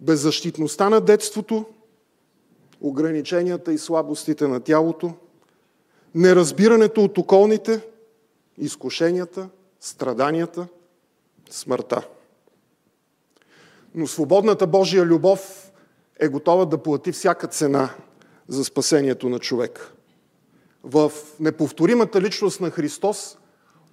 [0.00, 1.64] Беззащитността на детството,
[2.80, 5.14] ограниченията и слабостите на тялото,
[6.14, 7.80] неразбирането от околните,
[8.58, 9.48] изкушенията,
[9.80, 10.66] страданията,
[11.50, 12.08] смъртта.
[13.94, 15.72] Но свободната Божия любов
[16.20, 17.90] е готова да плати всяка цена
[18.48, 19.92] за спасението на човека.
[20.82, 23.38] В неповторимата личност на Христос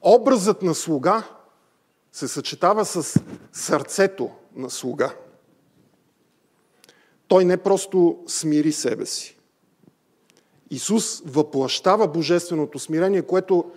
[0.01, 1.23] образът на слуга
[2.11, 3.19] се съчетава с
[3.53, 5.15] сърцето на слуга.
[7.27, 9.37] Той не просто смири себе си.
[10.71, 13.71] Исус въплащава божественото смирение, което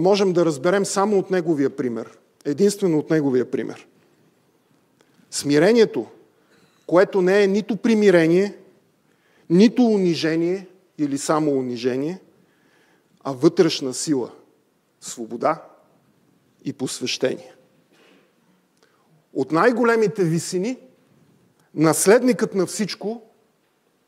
[0.00, 2.18] можем да разберем само от Неговия пример.
[2.44, 3.86] Единствено от Неговия пример.
[5.30, 6.06] Смирението,
[6.86, 8.56] което не е нито примирение,
[9.50, 10.66] нито унижение
[10.98, 12.20] или само унижение,
[13.24, 14.30] а вътрешна сила,
[15.00, 15.62] свобода
[16.64, 17.54] и посвещение.
[19.34, 20.78] От най-големите висини,
[21.76, 23.22] наследникът на всичко,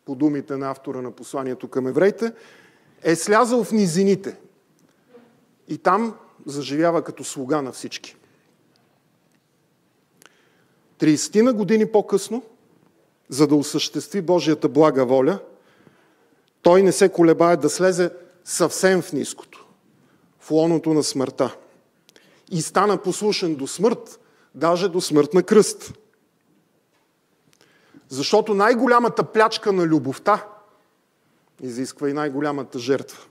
[0.04, 2.32] по думите на автора на посланието към евреите,
[3.02, 4.36] е слязал в низините
[5.68, 6.14] и там
[6.46, 8.16] заживява като слуга на всички.
[10.98, 12.42] 30 на години по-късно,
[13.28, 15.38] за да осъществи Божията блага воля,
[16.62, 18.10] той не се колебае да слезе
[18.44, 19.66] съвсем в ниското,
[20.40, 21.56] в лоното на смъртта.
[22.50, 24.20] И стана послушен до смърт,
[24.54, 25.92] даже до смърт на кръст.
[28.08, 30.46] Защото най-голямата плячка на любовта
[31.62, 33.24] изисква и най-голямата жертва.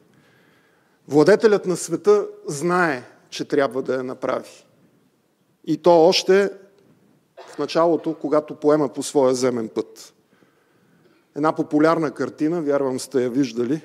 [1.08, 4.66] Владетелят на света знае, че трябва да я направи.
[5.66, 6.52] И то още
[7.48, 10.14] в началото, когато поема по своя земен път.
[11.36, 13.82] Една популярна картина, вярвам сте я виждали,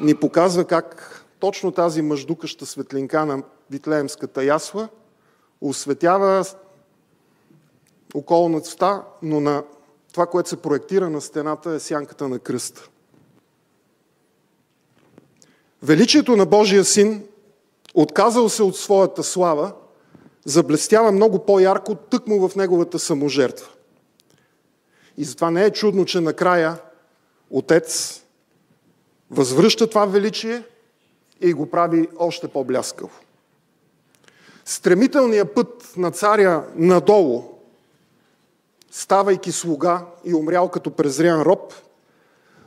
[0.00, 4.88] ни показва как точно тази мъждукаща светлинка на Витлеемската ясла
[5.60, 6.44] осветява
[8.14, 9.64] околността, но на
[10.14, 12.88] това, което се проектира на стената е сянката на кръста.
[15.82, 17.24] Величието на Божия син,
[17.94, 19.72] отказал се от своята слава,
[20.44, 23.68] заблестява много по-ярко тъкмо в неговата саможертва.
[25.16, 26.78] И затова не е чудно, че накрая
[27.50, 28.22] Отец
[29.30, 30.62] възвръща това величие
[31.40, 33.10] и го прави още по-бляскаво.
[34.64, 37.53] Стремителният път на царя надолу,
[38.94, 41.74] ставайки слуга и умрял като презрян роб,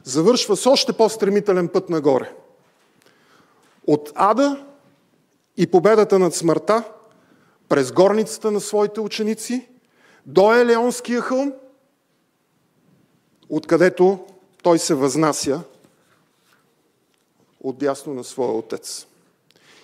[0.04, 2.34] завършва с още по-стремителен път нагоре.
[3.88, 4.66] От ада
[5.58, 6.84] и победата над смъртта,
[7.70, 9.70] през горницата на своите ученици,
[10.26, 11.54] до Елеонския хълм,
[13.50, 14.26] откъдето
[14.64, 15.62] той се възнася
[17.62, 19.08] отдясно на своя отец.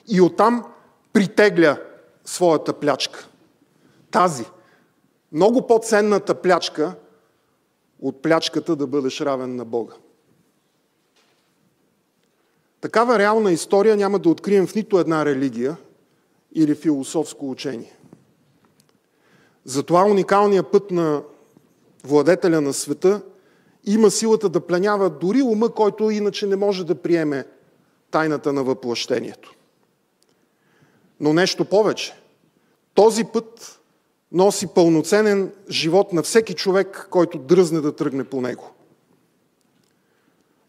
[0.08, 0.66] И оттам
[1.14, 1.78] притегля
[2.26, 3.28] своята плячка.
[4.12, 4.46] Тази,
[5.34, 6.96] много по-ценната плячка
[8.02, 9.94] от плячката да бъдеш равен на Бога.
[12.82, 15.78] Такава реална история няма да открием в нито една религия
[16.56, 17.98] или философско учение.
[19.66, 21.24] Затова уникалният път на
[22.04, 23.22] владетеля на света
[23.86, 27.46] има силата да пленява дори ума, който иначе не може да приеме
[28.12, 29.56] тайната на въплъщението.
[31.20, 32.14] Но нещо повече.
[32.94, 33.80] Този път
[34.34, 38.72] носи пълноценен живот на всеки човек, който дръзне да тръгне по него.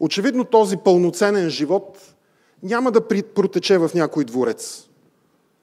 [0.00, 2.14] Очевидно този пълноценен живот
[2.62, 4.88] няма да протече в някой дворец.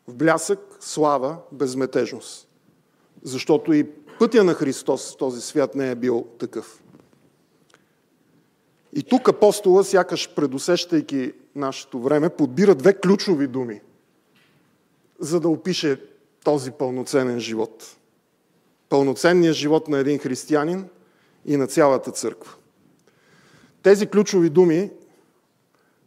[0.08, 2.47] В блясък, слава, безметежност.
[3.24, 3.89] Защото и
[4.20, 6.84] пътя на Христос в този свят не е бил такъв.
[8.93, 13.82] И тук апостола, сякаш предусещайки нашето време, подбира две ключови думи,
[15.20, 16.11] за да опише
[16.43, 17.97] този пълноценен живот.
[18.89, 20.85] Пълноценният живот на един християнин
[21.45, 22.53] и на цялата църква.
[23.83, 24.91] Тези ключови думи,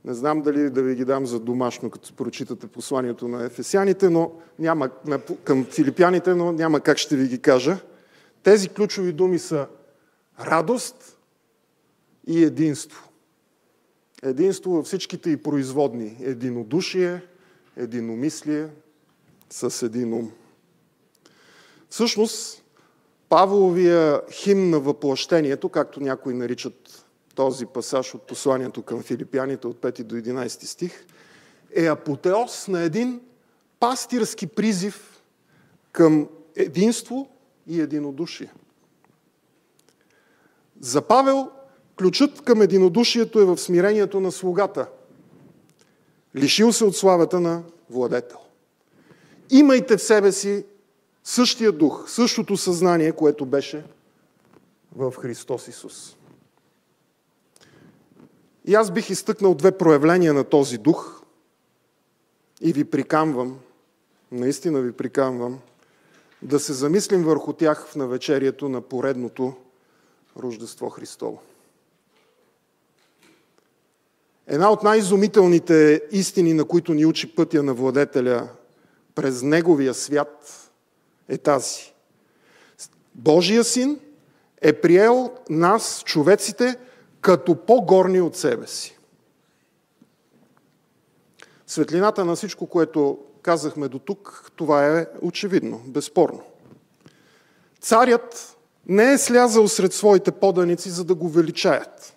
[0.04, 4.32] не знам дали да ви ги дам за домашно, като прочитате посланието на ефесяните, но
[4.58, 4.88] няма,
[5.44, 7.78] към филипяните, но няма как ще ви ги кажа.
[8.42, 9.66] Тези ключови думи са
[10.40, 11.18] радост
[12.26, 13.08] и единство.
[14.22, 16.16] Единство във всичките и производни.
[16.20, 17.22] Единодушие,
[17.76, 18.68] единомислие,
[19.54, 20.32] с един ум.
[21.88, 22.62] Всъщност,
[23.28, 30.02] Павловия химн на въплъщението, както някои наричат този пасаж от посланието към филипяните от 5
[30.02, 31.06] до 11 стих,
[31.76, 33.20] е апотеоз на един
[33.80, 35.22] пастирски призив
[35.92, 37.28] към единство
[37.66, 38.52] и единодушие.
[40.80, 41.50] За Павел
[41.98, 44.88] ключът към единодушието е в смирението на слугата.
[46.36, 48.43] Лишил се от славата на владетел.
[49.50, 50.64] Имайте в себе си
[51.24, 53.84] същия дух, същото съзнание, което беше
[54.96, 56.16] в Христос Исус.
[58.64, 61.22] И аз бих изтъкнал две проявления на този дух
[62.60, 63.58] и ви прикамвам,
[64.32, 65.60] наистина ви прикамвам,
[66.42, 69.54] да се замислим върху тях в навечерието на поредното
[70.42, 71.42] Рождество Христово.
[74.46, 78.48] Една от най-изумителните истини, на които ни учи пътя на владетеля
[79.14, 80.70] през неговия свят,
[81.28, 81.94] е тази.
[83.14, 84.00] Божия син
[84.62, 86.76] е приел нас, човеците,
[87.20, 88.98] като по-горни от себе си.
[91.66, 96.42] Светлината на всичко, което казахме до тук, това е очевидно, безспорно.
[97.80, 98.56] Царят
[98.86, 102.16] не е слязал сред своите поданици, за да го величаят.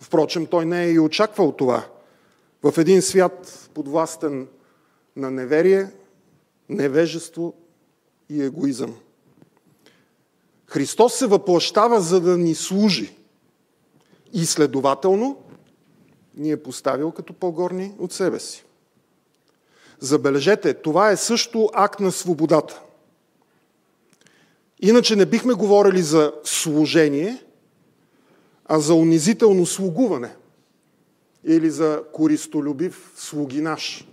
[0.00, 1.86] Впрочем, той не е и очаквал това.
[2.62, 4.48] В един свят подвластен
[5.16, 5.90] на неверие,
[6.68, 7.54] невежество
[8.28, 8.94] и егоизъм.
[10.66, 13.16] Христос се въплащава, за да ни служи.
[14.32, 15.42] И следователно
[16.36, 18.64] ни е поставил като по-горни от себе си.
[19.98, 22.82] Забележете, това е също акт на свободата.
[24.80, 27.44] Иначе не бихме говорили за служение,
[28.64, 30.36] а за унизително слугуване
[31.44, 34.08] или за користолюбив слугинаш.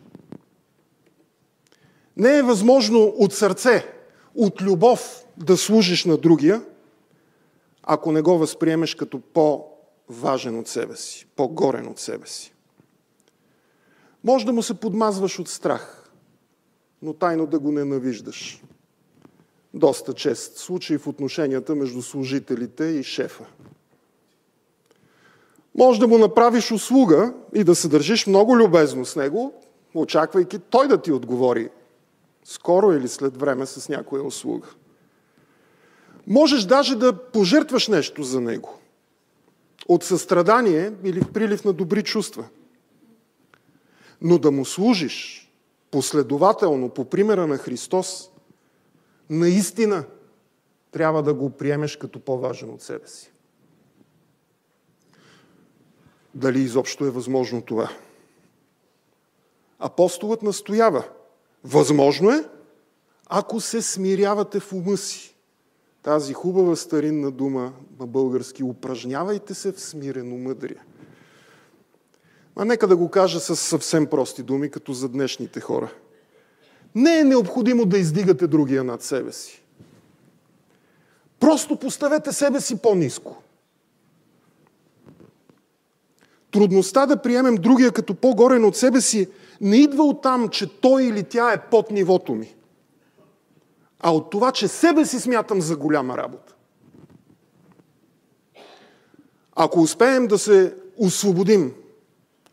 [2.17, 3.85] Не е възможно от сърце,
[4.35, 6.61] от любов да служиш на другия,
[7.83, 12.53] ако не го възприемеш като по-важен от себе си, по-горен от себе си.
[14.23, 16.11] Може да му се подмазваш от страх,
[17.01, 18.61] но тайно да го ненавиждаш.
[19.73, 23.45] Доста чест случай в отношенията между служителите и шефа.
[25.75, 29.53] Може да му направиш услуга и да се държиш много любезно с него,
[29.93, 31.69] очаквайки той да ти отговори
[32.43, 34.67] скоро или след време с някоя услуга.
[36.27, 38.79] Можеш даже да пожертваш нещо за него.
[39.87, 42.45] От състрадание или в прилив на добри чувства.
[44.21, 45.47] Но да му служиш
[45.91, 48.31] последователно по примера на Христос,
[49.29, 50.05] наистина
[50.91, 53.31] трябва да го приемеш като по-важен от себе си.
[56.35, 57.89] Дали изобщо е възможно това?
[59.79, 61.03] Апостолът настоява.
[61.63, 62.45] Възможно е,
[63.27, 65.35] ако се смирявате в ума си.
[66.03, 68.63] Тази хубава старинна дума на български.
[68.63, 70.83] Упражнявайте се в смирено мъдрие.
[72.55, 75.91] А нека да го кажа с съвсем прости думи, като за днешните хора.
[76.95, 79.63] Не е необходимо да издигате другия над себе си.
[81.39, 83.43] Просто поставете себе си по-низко.
[86.51, 89.27] Трудността да приемем другия като по-горен от себе си
[89.61, 92.55] не идва от там, че той или тя е под нивото ми,
[93.99, 96.55] а от това, че себе си смятам за голяма работа.
[99.55, 101.73] Ако успеем да се освободим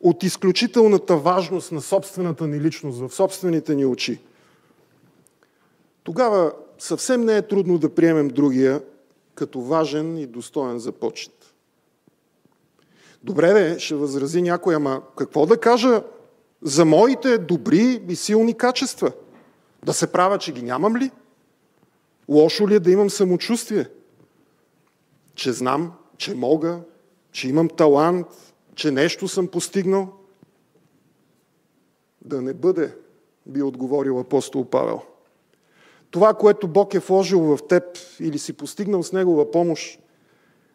[0.00, 4.20] от изключителната важност на собствената ни личност в собствените ни очи,
[6.02, 8.82] тогава съвсем не е трудно да приемем другия
[9.34, 11.54] като важен и достоен за почет.
[13.22, 16.02] Добре, бе, ще възрази някой, ама какво да кажа
[16.62, 19.12] за моите добри и силни качества?
[19.84, 21.10] Да се правя, че ги нямам ли?
[22.28, 23.88] Лошо ли е да имам самочувствие?
[25.34, 26.80] Че знам, че мога,
[27.32, 28.26] че имам талант,
[28.74, 30.08] че нещо съм постигнал?
[32.22, 32.94] Да не бъде,
[33.46, 35.02] би отговорил апостол Павел.
[36.10, 37.84] Това, което Бог е вложил в теб
[38.20, 40.00] или си постигнал с Негова помощ,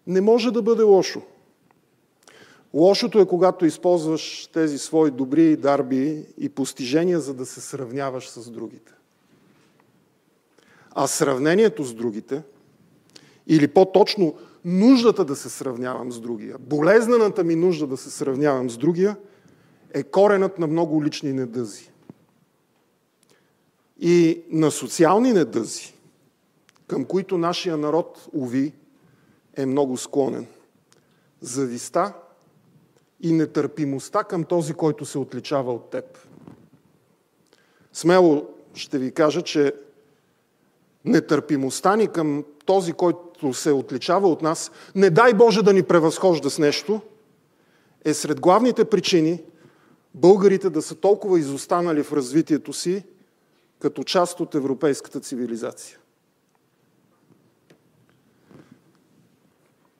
[0.07, 1.21] не може да бъде лошо.
[2.73, 8.49] Лошото е, когато използваш тези свои добри дарби и постижения, за да се сравняваш с
[8.49, 8.93] другите.
[10.91, 12.43] А сравнението с другите,
[13.47, 18.77] или по-точно нуждата да се сравнявам с другия, болезнената ми нужда да се сравнявам с
[18.77, 19.17] другия,
[19.93, 21.89] е коренът на много лични недъзи.
[23.99, 25.93] И на социални недъзи,
[26.87, 28.73] към които нашия народ, уви,
[29.57, 30.45] е много склонен.
[31.41, 32.13] Зависта
[33.23, 36.05] и нетърпимостта към този, който се отличава от теб.
[37.93, 39.73] Смело ще ви кажа, че
[41.05, 46.49] нетърпимостта ни към този, който се отличава от нас, не дай Боже да ни превъзхожда
[46.49, 47.01] с нещо,
[48.05, 49.43] е сред главните причини
[50.13, 53.03] българите да са толкова изостанали в развитието си
[53.79, 55.97] като част от европейската цивилизация.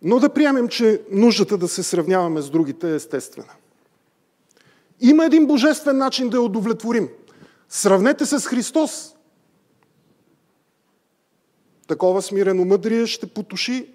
[0.03, 3.53] Но да приемем, че нуждата да се сравняваме с другите е естествена.
[5.01, 7.09] Има един божествен начин да я удовлетворим.
[7.69, 9.15] Сравнете се с Христос.
[11.87, 13.87] Такова смирено мъдрие ще потуши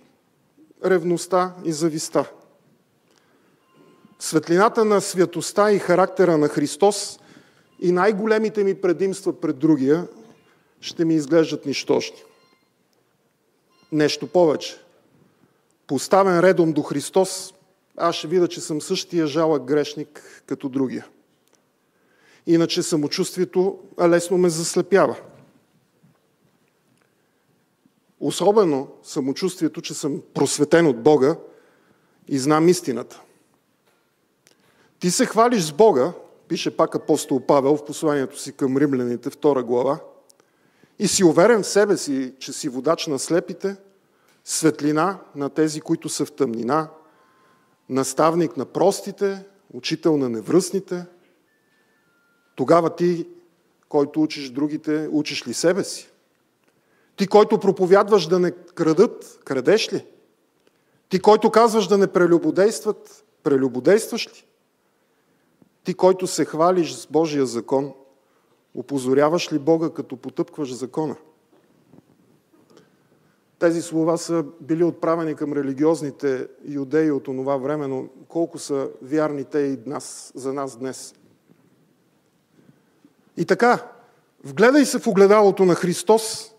[0.85, 2.31] ревността и зависта.
[4.19, 7.19] Светлината на святостта и характера на Христос
[7.81, 10.09] и най-големите ми предимства пред другия
[10.81, 12.23] ще ми изглеждат нищожни.
[13.93, 14.77] Нещо повече.
[15.89, 17.55] Поставен редом до Христос,
[17.97, 21.07] аз ще видя, че съм същия жалък грешник като другия.
[22.47, 25.17] Иначе самочувствието лесно ме заслепява.
[28.21, 31.37] Особено самочувствието, че съм просветен от Бога
[32.29, 33.23] и знам истината.
[35.01, 36.13] Ти се хвалиш с Бога,
[36.49, 39.99] пише пак апостол Павел в посланието си към римляните, втора глава,
[40.99, 43.77] и си уверен в себе си, че си водач на слепите,
[44.49, 46.91] светлина на тези, които са в тъмнина,
[47.89, 51.07] наставник на простите, учител на невръстните,
[52.57, 53.29] тогава ти,
[53.89, 56.11] който учиш другите, учиш ли себе си?
[57.17, 60.07] Ти, който проповядваш да не крадат, крадеш ли?
[61.09, 64.47] Ти, който казваш да не прелюбодействат, прелюбодействаш ли?
[65.85, 67.93] Ти, който се хвалиш с Божия закон,
[68.75, 71.17] опозоряваш ли Бога, като потъпкваш закона?
[73.59, 79.45] Тези слова са били отправени към религиозните юдеи от онова време, но колко са вярни
[79.45, 81.15] те и нас, за нас днес.
[83.37, 83.93] И така,
[84.45, 86.55] вгледай се в огледалото на Христос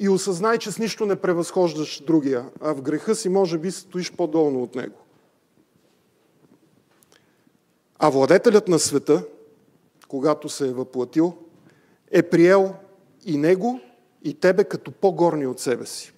[0.00, 4.12] и осъзнай, че с нищо не превъзхождаш другия, а в греха си може би стоиш
[4.12, 4.96] по-долно от него.
[7.98, 9.24] А владетелят на света,
[10.08, 11.34] когато се е въплатил,
[12.10, 12.74] е приел
[13.24, 13.80] и него,
[14.24, 16.13] и тебе като по-горни от себе си.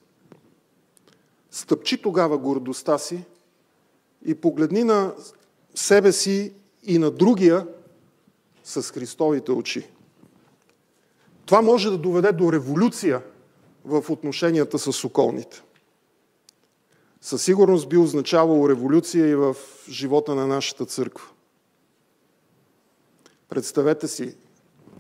[1.57, 3.25] Стъпчи тогава гордостта си
[4.25, 5.15] и погледни на
[5.75, 6.53] себе си
[6.83, 7.67] и на другия
[8.65, 9.89] с Христовите очи.
[11.47, 13.23] Това може да доведе до революция
[13.85, 15.63] в отношенията с околните.
[17.21, 19.57] Със сигурност би означавало революция и в
[19.89, 21.29] живота на нашата църква.
[23.49, 24.37] Представете си,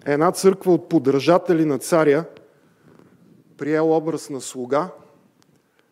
[0.05, 2.25] една църква от подражатели на царя
[3.57, 4.91] приел образ на слуга–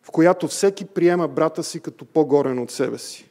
[0.05, 3.30] в която всеки приема брата си като по-горен от себе си.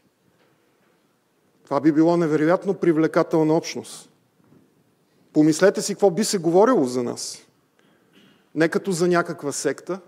[1.63, 4.09] Това би било невероятно привлекателна общност.
[5.33, 7.45] Помислете си какво би се говорило за нас.
[8.55, 9.99] Не като за някаква секта,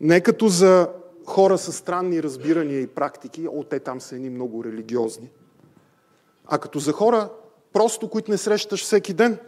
[0.00, 0.88] не като за
[1.26, 5.30] хора с странни разбирания и практики, о, те там са едни много религиозни,
[6.46, 7.30] а като за хора,
[7.72, 9.38] просто които не срещаш всеки ден.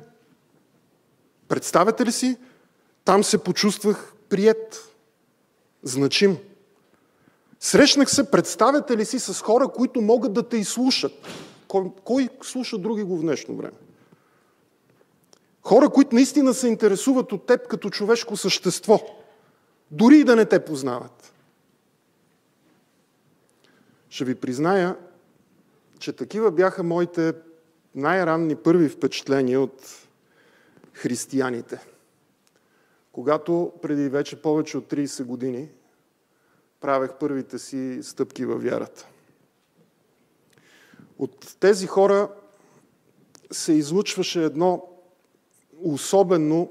[1.49, 2.37] Представете ли си,
[3.05, 4.94] там се почувствах прият,
[5.85, 6.37] значим.
[7.61, 11.13] Срещнах се, представете ли си, с хора, които могат да те изслушат.
[11.69, 13.77] Кой, кой слуша други го в днешно време?
[15.63, 19.01] Хора, които наистина се интересуват от теб като човешко същество,
[19.91, 21.33] дори и да не те познават.
[24.09, 24.97] Ще ви призная,
[25.99, 27.33] че такива бяха моите
[27.95, 30.07] най-ранни първи впечатления от
[30.93, 31.81] християните–
[33.15, 35.69] когато преди вече повече от 30 години
[36.81, 39.09] правех първите си стъпки във вярата.
[41.19, 42.29] От тези хора
[43.53, 44.89] се излучваше едно
[45.83, 46.71] особено,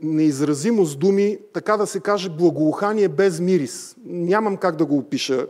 [0.00, 3.96] неизразимо с думи, така да се каже, благоухание без мирис.
[4.04, 5.46] Нямам как да го опиша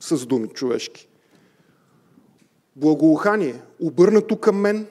[0.00, 1.08] с думи човешки.
[2.76, 4.86] Благоухание, обърнато към мен,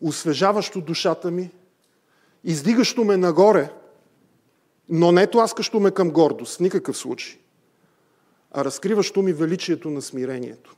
[0.00, 1.50] освежаващо душата ми–
[2.44, 3.72] издигащо ме нагоре,
[4.88, 7.38] но не тласкащо ме към гордост, в никакъв случай,
[8.50, 10.76] а разкриващо ми величието на смирението.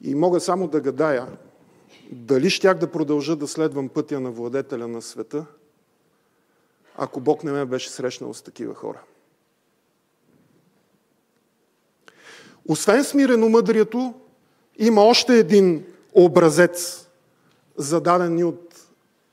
[0.00, 1.26] И мога само да гадая,
[2.10, 5.46] дали щях да продължа да следвам пътя на владетеля на света,
[6.96, 9.00] ако Бог не ме беше срещнал с такива хора.
[12.68, 14.14] Освен смирено мъдрието,
[14.78, 17.08] има още един образец,
[17.76, 18.71] зададен ни от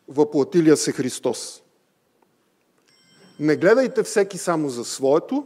[0.09, 1.61] въплатилия се Христос.
[3.39, 5.45] Не гледайте всеки само за своето,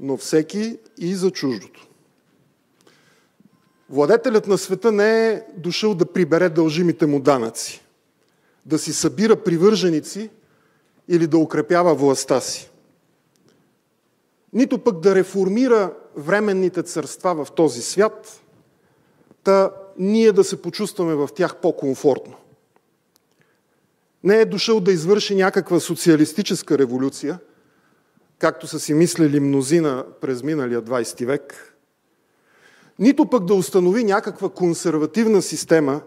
[0.00, 1.88] но всеки и за чуждото.
[3.90, 7.84] Владетелят на света не е дошъл да прибере дължимите му данъци,
[8.66, 10.30] да си събира привърженици
[11.08, 12.70] или да укрепява властта си.
[14.52, 18.42] Нито пък да реформира временните царства в този свят,
[19.44, 22.34] та ние да се почувстваме в тях по-комфортно.
[24.24, 27.38] Не е дошъл да извърши някаква социалистическа революция,
[28.38, 31.74] както са си мислили мнозина през миналия 20 век,
[32.98, 36.00] нито пък да установи някаква консервативна система,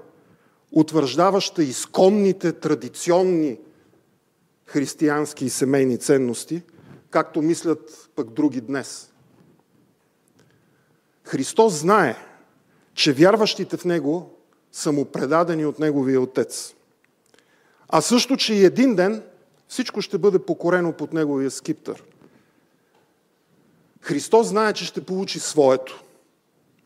[0.72, 3.60] утвърждаваща изконните, традиционни
[4.66, 6.62] християнски и семейни ценности,
[7.10, 9.12] както мислят пък други днес.
[11.24, 12.16] Христос знае,
[12.94, 14.40] че вярващите в Него
[14.72, 16.75] са му предадени от Неговия Отец.
[17.90, 19.24] А също, че и един ден
[19.68, 22.04] всичко ще бъде покорено под Неговия скиптър.
[24.02, 26.04] Христос знае, че ще получи своето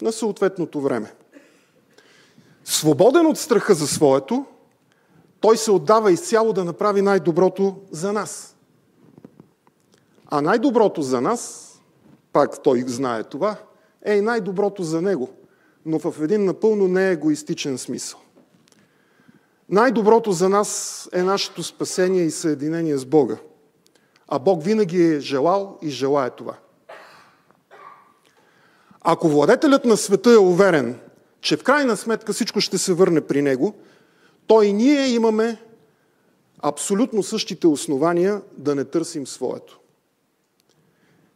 [0.01, 1.13] на съответното време.
[2.65, 4.45] Свободен от страха за своето,
[5.39, 8.55] той се отдава изцяло да направи най-доброто за нас.
[10.25, 11.73] А най-доброто за нас,
[12.33, 13.55] пак той знае това,
[14.05, 15.29] е и най-доброто за него,
[15.85, 18.19] но в един напълно неегоистичен смисъл.
[19.69, 23.37] Най-доброто за нас е нашето спасение и съединение с Бога.
[24.27, 26.57] А Бог винаги е желал и желая това.
[29.01, 30.99] Ако владетелят на света е уверен,
[31.41, 33.75] че в крайна сметка всичко ще се върне при него,
[34.47, 35.61] то и ние имаме
[36.61, 39.79] абсолютно същите основания да не търсим своето.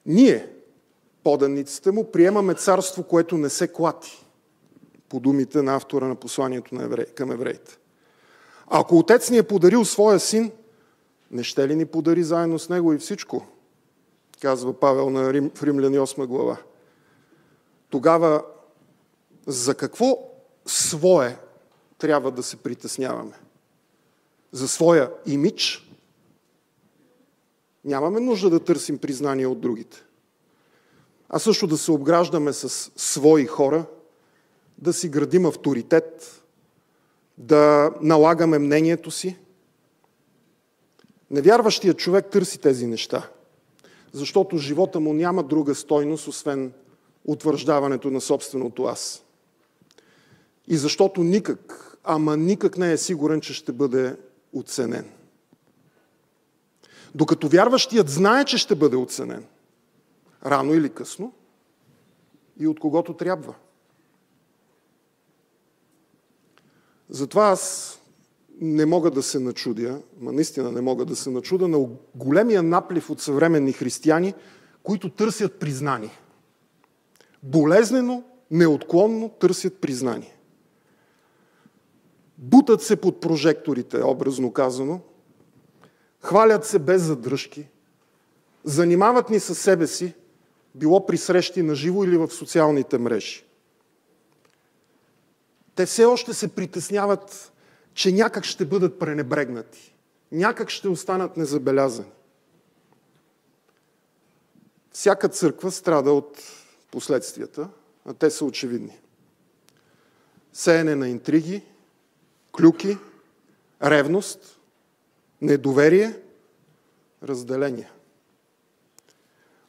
[0.05, 0.49] Ние,
[1.23, 4.25] поданиците му, приемаме царство, което не се клати,
[5.09, 7.05] по думите на автора на посланието на евре...
[7.05, 7.77] към евреите.
[8.67, 10.51] Ако отец ни е подарил своя син,
[11.31, 13.45] не ще ли ни подари заедно с него и всичко?
[14.41, 16.57] Казва Павел на Рим, в Римляни 8 глава.
[17.89, 18.43] Тогава
[19.47, 20.17] за какво
[20.65, 21.37] свое
[21.97, 23.33] трябва да се притесняваме?
[24.51, 25.89] За своя имидж?
[27.85, 30.03] Нямаме нужда да търсим признание от другите.
[31.29, 33.85] А също да се обграждаме с свои хора,
[34.77, 36.42] да си градим авторитет,
[37.37, 39.37] да налагаме мнението си.
[41.31, 43.29] Невярващият човек търси тези неща,
[44.11, 46.73] защото живота му няма друга стойност, освен
[47.25, 49.23] утвърждаването на собственото аз.
[50.67, 54.15] И защото никак, ама никак не е сигурен, че ще бъде
[54.53, 55.09] оценен.
[57.15, 59.45] Докато вярващият знае, че ще бъде оценен,
[60.45, 61.33] рано или късно,
[62.59, 63.53] и от когото трябва.
[67.09, 67.93] Затова аз
[68.61, 73.09] не мога да се начудя, ма наистина не мога да се начуда на големия наплив
[73.09, 74.33] от съвременни християни,
[74.83, 76.19] които търсят признание.
[77.43, 80.37] Болезнено, неотклонно търсят признание.
[82.37, 84.99] Бутат се под прожекторите, образно казано,
[86.21, 87.67] хвалят се без задръжки,
[88.63, 90.13] занимават ни със себе си,
[90.75, 93.45] било при срещи на живо или в социалните мрежи.
[95.75, 97.51] Те все още се притесняват,
[97.93, 99.95] че някак ще бъдат пренебрегнати,
[100.31, 102.11] някак ще останат незабелязани.
[104.91, 106.41] Всяка църква страда от
[106.91, 107.69] последствията,
[108.05, 108.99] а те са очевидни.
[110.53, 111.63] Сеене на интриги,
[112.57, 112.97] клюки,
[113.83, 114.59] ревност,
[115.41, 116.19] недоверие,
[117.23, 117.91] разделение.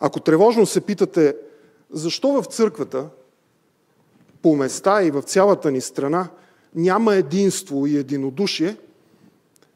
[0.00, 1.36] Ако тревожно се питате,
[1.90, 3.08] защо в църквата,
[4.44, 6.28] по места и в цялата ни страна,
[6.74, 8.76] няма единство и единодушие,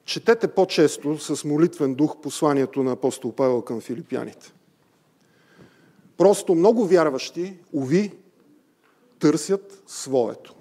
[0.05, 4.53] четете по-често с молитвен дух посланието на апостол Павел към филипяните.
[6.17, 8.13] Просто много вярващи, уви,
[9.19, 10.55] търсят своето.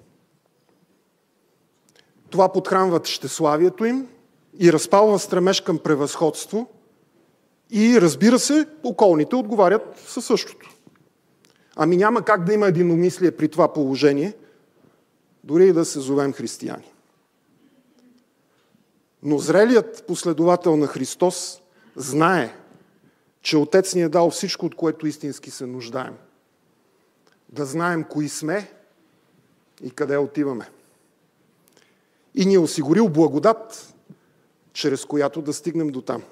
[2.30, 4.08] Това подхранват щеславието им
[4.58, 6.68] и разпалва стремеж към превъзходство
[7.70, 10.77] и разбира се, околните отговарят със същото.
[11.80, 14.34] Ами няма как да има единомислие при това положение,
[15.44, 16.92] дори и да се зовем християни.
[19.22, 21.60] Но зрелият последовател на Христос
[21.96, 22.54] знае,
[23.42, 26.14] че Отец ни е дал всичко, от което истински се нуждаем.
[27.48, 28.72] Да знаем кои сме
[29.82, 30.70] и къде отиваме.
[32.34, 33.94] И ни е осигурил благодат,
[34.72, 36.22] чрез която да стигнем до там.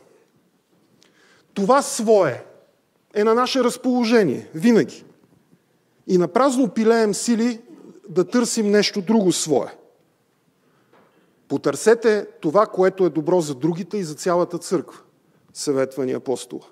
[1.54, 2.44] Това свое
[3.14, 5.05] е на наше разположение, винаги.
[6.06, 7.60] И на празно пилеем сили
[8.08, 9.76] да търсим нещо друго свое.
[11.48, 15.00] Потърсете това, което е добро за другите и за цялата църква,
[15.52, 16.66] съветва ни апостола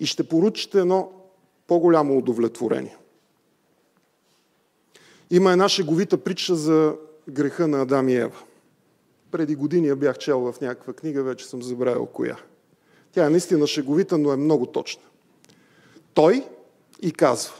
[0.00, 1.12] и ще поручите едно
[1.66, 2.96] по-голямо удовлетворение.
[5.30, 6.96] Има една шеговита притча за
[7.28, 8.42] греха на Адам и Ева.
[9.30, 12.36] Преди години я бях чел в някаква книга, вече съм забравил коя.
[13.12, 15.02] Тя е наистина шеговита, но е много точна.
[16.14, 16.46] Той
[17.02, 17.54] и казва,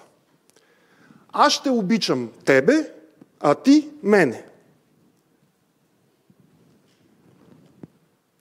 [1.33, 2.93] аз ще обичам тебе,
[3.41, 4.47] а ти мене.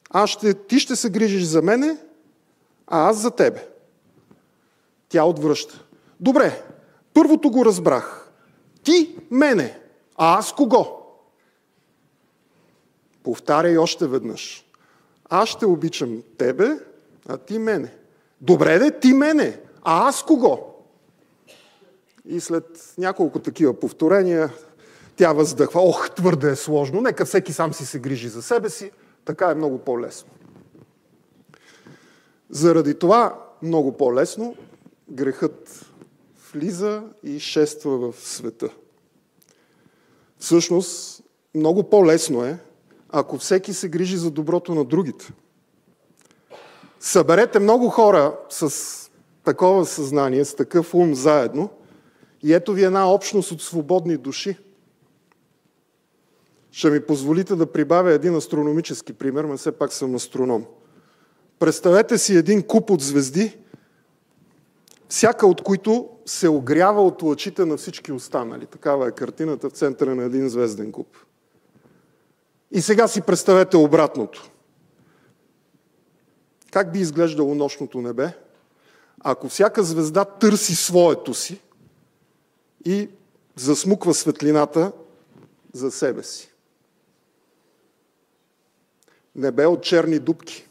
[0.09, 1.97] Аз ще, ти ще се грижиш за мене,
[2.87, 3.67] а аз за тебе.
[5.09, 5.83] Тя отвръща.
[6.19, 6.63] Добре,
[7.13, 8.31] първото го разбрах.
[8.83, 9.79] Ти мене,
[10.17, 10.99] а аз кого?
[13.23, 14.65] Повтаряй още веднъж.
[15.29, 16.79] Аз ще обичам тебе,
[17.27, 17.93] а ти мене.
[18.41, 20.68] Добре де, ти мене, а аз кого?
[22.31, 24.53] И след няколко такива повторения
[25.15, 25.81] тя въздъхва.
[25.81, 27.01] Ох, твърде е сложно.
[27.01, 28.91] Нека всеки сам си се грижи за себе си.
[29.25, 30.29] Така е много по-лесно.
[32.49, 34.55] Заради това много по-лесно
[35.11, 35.85] грехът
[36.53, 38.69] влиза и шества в света.
[40.39, 41.23] Всъщност,
[41.55, 42.59] много по-лесно е,
[43.09, 45.33] ако всеки се грижи за доброто на другите.
[46.99, 48.85] Съберете много хора с
[49.43, 51.69] такова съзнание, с такъв ум заедно
[52.43, 54.57] и ето ви една общност от свободни души.
[56.71, 60.65] Ще ми позволите да прибавя един астрономически пример, но все пак съм астроном.
[61.59, 63.57] Представете си един куп от звезди,
[65.09, 68.65] всяка от които се огрява от лъчите на всички останали.
[68.65, 71.17] Такава е картината в центъра на един звезден куп.
[72.71, 74.51] И сега си представете обратното.
[76.71, 78.33] Как би изглеждало нощното небе,
[79.19, 81.61] ако всяка звезда търси своето си
[82.85, 83.09] и
[83.55, 84.91] засмуква светлината
[85.73, 86.51] за себе си?
[89.35, 90.67] Небе от черни дубки.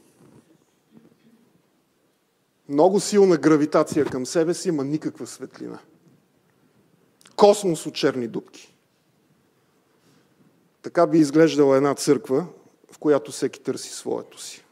[2.68, 5.78] Много силна гравитация към себе си, има никаква светлина.
[7.36, 8.74] Космос от черни дубки.
[10.82, 12.46] Така би изглеждала една църква,
[12.92, 14.64] в която всеки търси своето си.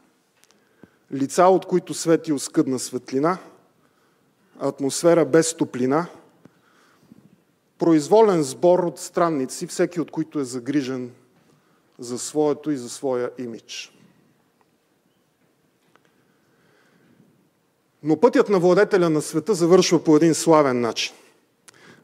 [1.13, 3.37] Лица, от които свети оскъдна светлина,
[4.59, 6.07] атмосфера без топлина,
[7.77, 11.11] произволен сбор от странници, всеки от които е загрижен
[11.99, 13.93] за своето и за своя имидж.
[18.03, 21.15] Но пътят на владетеля на света завършва по един славен начин.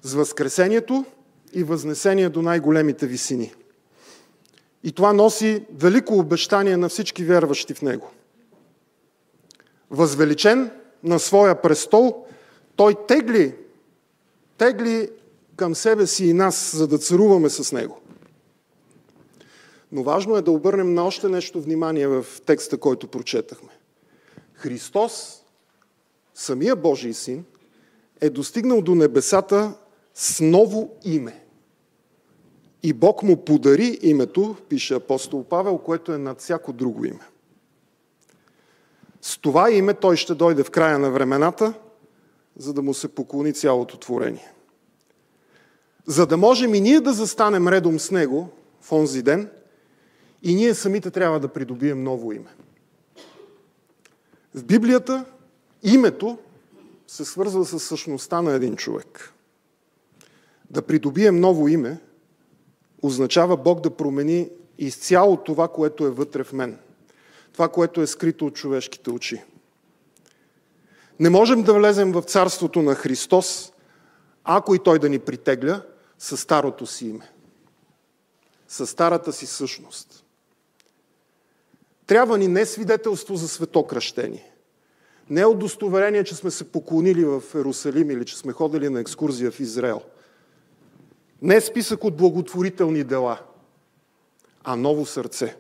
[0.02, 1.06] С възкресението
[1.54, 3.54] и възнесение до най-големите висини.
[4.84, 8.12] И това носи велико обещание на всички вярващи в Него.
[9.92, 10.72] Възвеличен
[11.04, 12.26] на своя престол,
[12.76, 13.56] Той тегли,
[14.58, 15.10] тегли
[15.56, 18.00] към себе си и нас, за да царуваме с Него.
[19.92, 23.70] Но важно е да обърнем на още нещо внимание в текста, който прочетахме.
[24.54, 25.44] Христос,
[26.34, 27.46] самия Божий син,
[28.22, 29.74] е достигнал до небесата
[30.14, 31.44] с ново име.
[32.84, 37.28] И Бог му подари името, пише апостол Павел, което е над всяко друго име.
[39.22, 41.74] С това име той ще дойде в края на времената,
[42.58, 44.53] за да му се поклони цялото творение.
[46.06, 48.50] За да можем и ние да застанем редом с него
[48.82, 49.50] в онзи ден–
[50.44, 52.50] и ние самите трябва да придобием ново име.
[54.56, 55.26] В Библията
[55.84, 56.38] името
[57.08, 59.34] се свързва с същността на един човек.
[60.70, 62.00] Да придобием ново име
[63.02, 66.80] означава Бог да промени изцяло това, което е вътре в мен.
[67.54, 69.44] Това, което е скрито от човешките очи.
[71.20, 73.72] Не можем да влезем в царството на Христос,
[74.44, 75.82] ако и Той да ни притегля
[76.24, 77.32] със старото си име.
[78.68, 80.26] Със старата си същност.
[82.06, 84.52] Трябва ни не свидетелство за светокръщение.
[85.30, 89.60] Не удостоверение, че сме се поклонили в Ерусалим или че сме ходили на екскурзия в
[89.60, 90.02] Израел.
[91.42, 93.40] Не списък от благотворителни дела,
[94.64, 95.56] а ново сърце.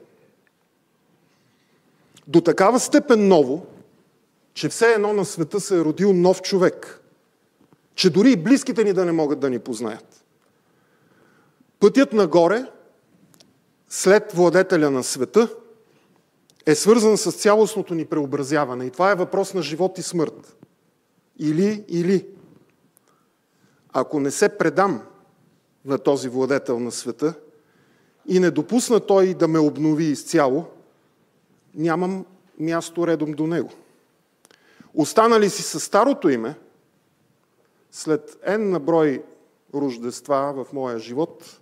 [2.27, 3.65] До такава степен ново,
[4.53, 7.01] че все едно на света се е родил нов човек.
[7.95, 10.22] Че дори и близките ни да не могат да ни познаят.
[11.83, 12.65] Пътят нагоре,
[13.89, 15.55] след владетеля на света–
[16.65, 18.85] е свързан с цялостното ни преобразяване.
[18.85, 20.57] И това е въпрос на живот и смърт.
[21.39, 22.27] Или, или.
[23.93, 25.01] Ако не се предам
[25.85, 27.33] на този владетел на света
[28.27, 30.65] и не допусна той да ме обнови изцяло,
[31.75, 32.25] нямам
[32.59, 33.71] място редом до него.
[34.93, 36.55] Останали си със старото име,
[37.91, 39.23] след N на брой
[39.73, 41.59] рождества в моя живот,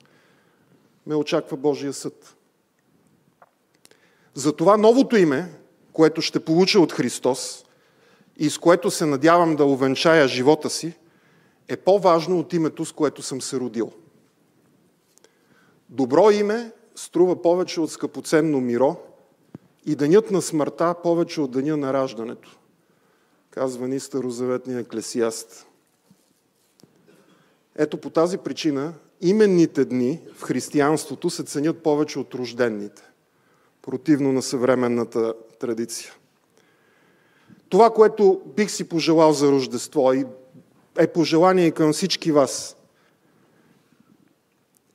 [1.11, 2.35] ме очаква Божия съд.
[4.33, 5.53] Затова новото име,
[5.93, 7.65] което ще получа от Христос
[8.37, 10.93] и с което се надявам да увенчая живота си,
[11.67, 13.91] е по-важно от името, с което съм се родил.
[15.89, 18.95] Добро име струва повече от скъпоценно миро
[19.85, 22.57] и денят на смъртта повече от деня на раждането,
[23.49, 25.67] казва ни старозаветния еклесиаст.
[27.75, 33.03] Ето по тази причина именните дни в християнството се ценят повече от рожденните,
[33.81, 36.13] противно на съвременната традиция.
[37.69, 40.25] Това, което бих си пожелал за Рождество и
[40.97, 42.77] е пожелание към всички вас.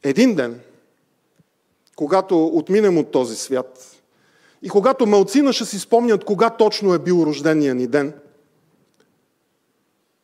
[0.02, 0.60] Един ден,
[1.96, 4.02] когато отминем от този свят
[4.62, 8.14] и когато малцина ще си спомнят кога точно е бил рождения ни ден,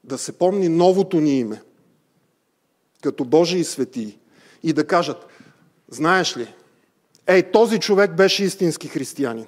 [0.04, 1.62] да се помни новото ни име,
[3.02, 4.18] като Божии светии,
[4.62, 5.26] и да кажат,
[5.88, 6.54] знаеш ли,
[7.26, 9.46] ей, този човек беше истински християнин.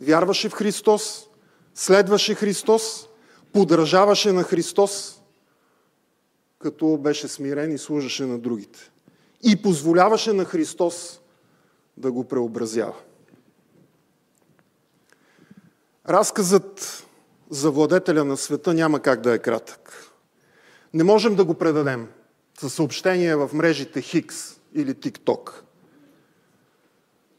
[0.00, 1.26] Вярваше в Христос,
[1.74, 3.08] следваше Христос,
[3.52, 5.22] подражаваше на Христос,
[6.58, 8.90] като беше смирен и служеше на другите.
[9.42, 11.20] И позволяваше на Христос
[11.96, 12.94] да го преобразява.
[16.08, 17.06] Разказът
[17.50, 20.01] за владетеля на света няма как да е кратък.
[20.94, 22.08] Не можем да го предадем
[22.60, 25.64] със съобщение в мрежите Хикс или ТикТок.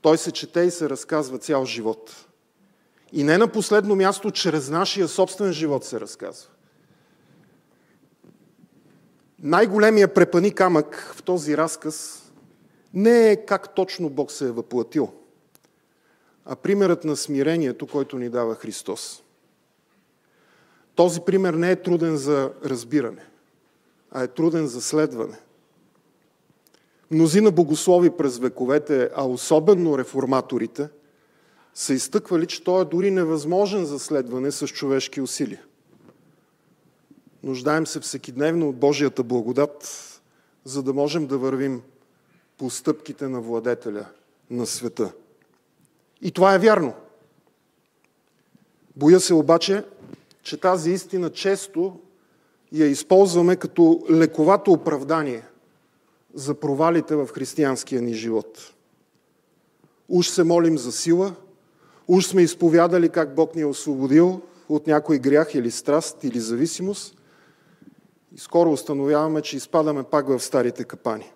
[0.01, 2.26] Той се чете и се разказва цял живот.
[3.12, 6.49] И не на последно място, чрез нашия собствен живот се разказва.
[9.39, 12.24] Най-големия препани камък в този разказ
[12.93, 15.14] не е как точно Бог се е въплатил,
[16.45, 19.24] а примерът на смирението, който ни дава Христос.
[20.95, 23.26] Този пример не е труден за разбиране,
[24.14, 25.38] а е труден за следване.
[27.11, 30.89] Мнозина богослови през вековете, а особено реформаторите–
[31.74, 35.66] са изтъквали, че той е дори невъзможен за следване с човешки усилия.
[37.43, 40.09] Нуждаем се всекидневно от Божията благодат,
[40.64, 41.82] за да можем да вървим
[42.57, 44.05] по стъпките на владетеля
[44.49, 45.14] на света.
[46.22, 46.93] И това е вярно.
[48.95, 49.84] Боя се обаче,
[50.43, 51.99] че тази истина често
[52.74, 55.43] я използваме като лековато оправдание
[56.34, 58.74] за провалите в християнския ни живот.
[60.09, 61.36] Уж се молим за сила,
[62.07, 67.17] Уж сме изповядали как Бог ни е освободил от някой грях или страст или зависимост
[68.36, 71.32] и скоро установяваме, че изпадаме пак в старите капани.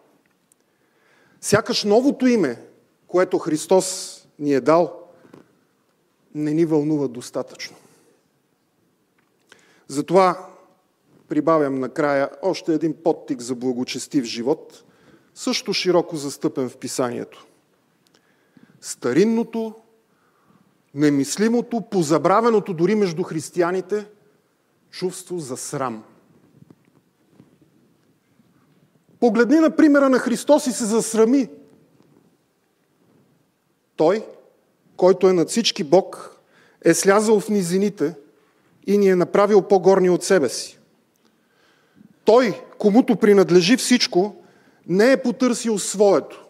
[1.42, 2.62] Сякаш новото име,
[3.08, 5.10] което Христос ни е дал,
[6.36, 7.78] не ни вълнува достатъчно.
[9.88, 10.50] Затова
[11.28, 14.84] прибавям накрая още един подтик за благочестив живот,
[15.36, 17.46] също широко застъпен в писанието.
[18.82, 19.76] Старинното
[20.94, 24.06] немислимото, позабравеното дори между християните
[24.92, 26.04] чувство за срам.
[29.20, 31.50] Погледни на примера на Христос и се засрами.
[33.96, 34.26] Той,
[34.98, 36.40] който е над всички Бог,
[36.86, 38.16] е слязал в низините
[38.88, 40.77] и ни е направил по-горни от себе си.
[42.28, 44.36] Той, комуто принадлежи всичко,
[44.88, 46.46] не е потърсил своето,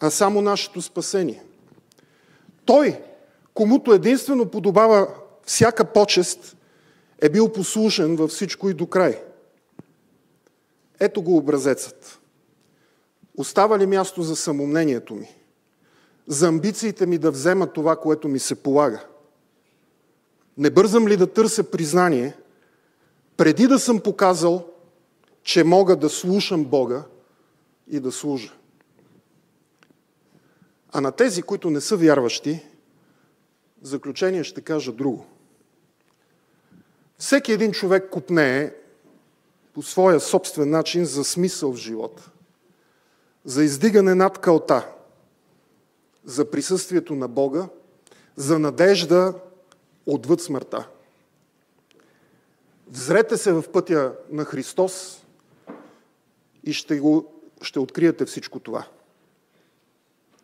[0.00, 1.42] а само нашето спасение.
[2.64, 3.00] Той,
[3.54, 5.08] комуто единствено подобава
[5.46, 6.56] всяка почест,
[7.22, 9.22] е бил послушен във всичко и до край.
[11.00, 12.20] Ето го образецът.
[13.36, 15.36] Остава ли място за самомнението ми?
[16.26, 19.04] За амбициите ми да взема това, което ми се полага?
[20.58, 22.36] Не бързам ли да търся признание,
[23.36, 24.66] преди да съм показал,
[25.42, 27.04] че мога да слушам Бога
[27.88, 28.52] и да служа?
[30.92, 32.62] А на тези, които не са вярващи,
[33.82, 35.26] в заключение ще кажа друго.
[37.18, 38.74] Всеки един човек купнее
[39.74, 42.30] по своя собствен начин за смисъл в живота,
[43.44, 44.88] за издигане над кълта,
[46.24, 47.68] за присъствието на Бога,
[48.36, 49.34] за надежда
[50.06, 50.88] отвъд смъртта.
[52.86, 55.24] Взрете се в пътя на Христос
[56.64, 57.32] и ще, го,
[57.62, 58.86] ще откриете всичко това.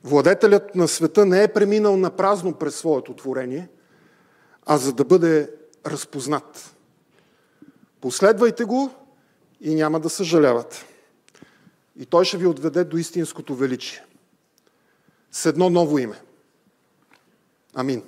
[0.05, 3.69] Владетелят на света не е преминал на празно през своето творение,
[4.67, 5.51] а за да бъде
[5.87, 6.77] разпознат.
[8.01, 8.91] Последвайте го
[9.61, 10.85] и няма да съжалявате.
[11.97, 14.05] И той ще ви отведе до истинското величие.
[15.31, 16.21] С едно ново име.
[17.75, 18.03] Амин.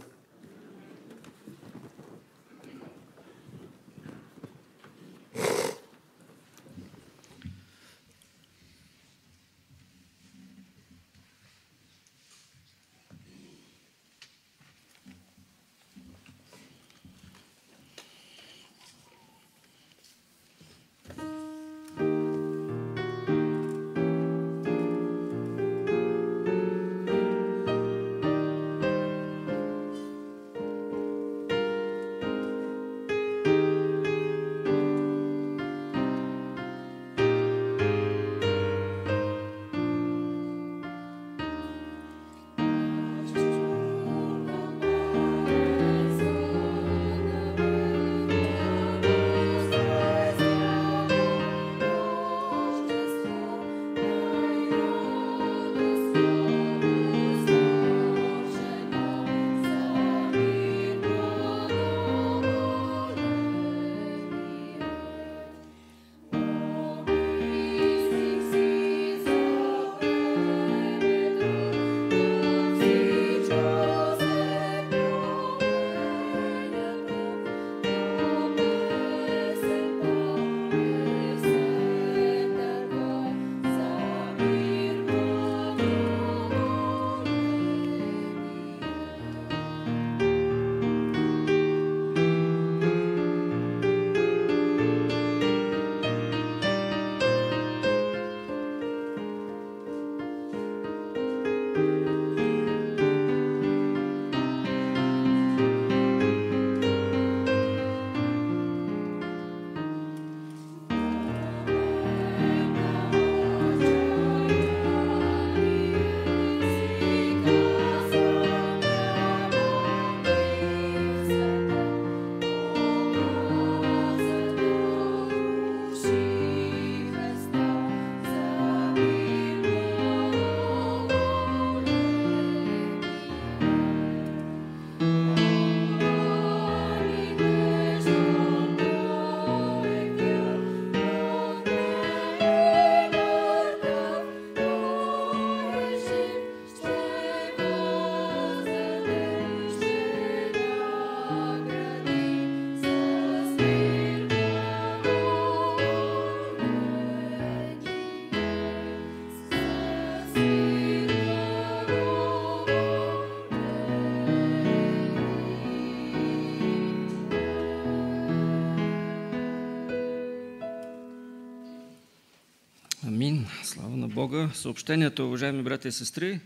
[174.24, 174.50] Бога.
[174.54, 176.40] Съобщенията, уважаеми брати и сестри,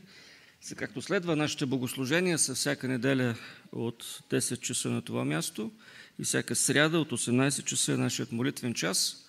[0.62, 3.34] за както следва, нашите богослужения са всяка неделя
[3.72, 5.72] от 10 часа на това място
[6.18, 9.26] и всяка сряда от 18 часа е нашият молитвен час.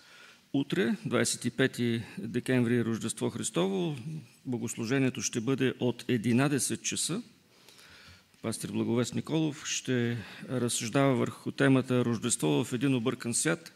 [0.53, 3.95] Утре, 25 декември, Рождество Христово,
[4.45, 7.21] богослужението ще бъде от 11 часа.
[8.41, 10.17] Пастир Благовест Николов ще
[10.49, 13.71] разсъждава върху темата Рождество в един объркан свят,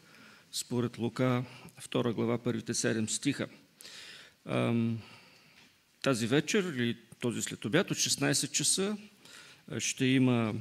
[0.51, 1.43] според Лука
[1.81, 3.47] 2 глава, първите 7 стиха.
[6.01, 8.97] Тази вечер или този след обяд от 16 часа
[9.79, 10.53] ще има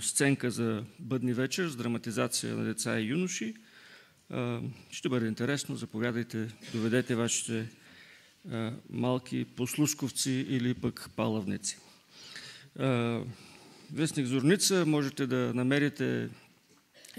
[0.00, 3.54] сценка за бъдни вечер с драматизация на деца и юноши.
[4.90, 7.68] Ще бъде интересно, заповядайте, доведете вашите
[8.90, 11.78] малки послушковци или пък палавници.
[13.92, 16.28] Вестник Зорница можете да намерите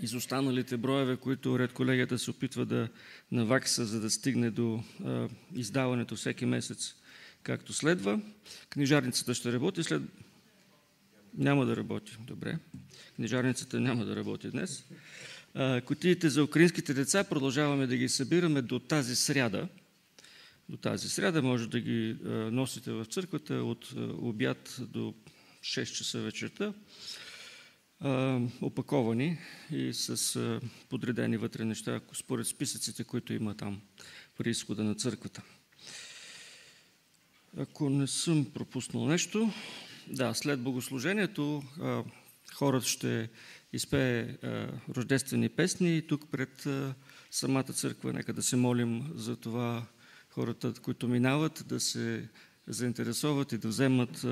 [0.02, 2.90] изостаналите броеве, които ред колегията се опитва да
[3.32, 4.84] навакса, за да стигне до
[5.56, 6.96] издаването всеки месец
[7.44, 8.22] както следва.
[8.70, 10.02] Книжарницата ще работи след...
[11.38, 12.58] Няма да работи, добре.
[13.16, 14.86] Книжарницата няма да работи днес.
[15.86, 19.68] Котиите за украинските деца продължаваме да ги събираме до тази сряда.
[20.70, 22.16] До тази сряда може да ги
[22.52, 25.14] носите в църквата от обяд до
[25.62, 26.74] 6 часа вечерта,
[28.62, 29.38] опаковани
[29.72, 30.60] и с
[30.90, 33.82] подредени вътре неща, според списъците, които има там
[34.38, 35.42] при изхода на църквата.
[37.58, 39.52] Ако не съм пропуснал нещо,
[40.08, 41.64] да, след богослужението
[42.54, 43.30] хората ще
[43.74, 44.38] изпее
[44.90, 46.68] рождествени песни и тук пред
[47.32, 48.14] самата църква.
[48.14, 49.86] Нека да се молим за това
[50.30, 52.30] хората, които минават, да се
[52.68, 54.26] заинтересуват и да вземат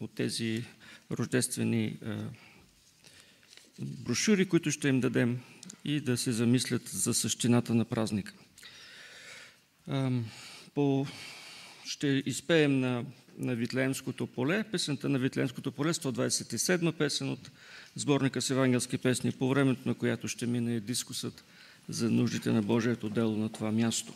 [0.00, 0.64] от тези
[1.10, 1.98] рождествени
[3.78, 5.40] брошури, които ще им дадем
[5.84, 8.34] и да се замислят за същината на празника.
[10.74, 11.06] По
[11.84, 13.04] ще изпеем на,
[13.38, 17.50] на Витлеемското поле, песента на Витлеемското поле, 127 песен от
[17.96, 21.44] сборника с евангелски песни, по времето на която ще мине дискусът
[21.88, 24.14] за нуждите на Божието дело на това място.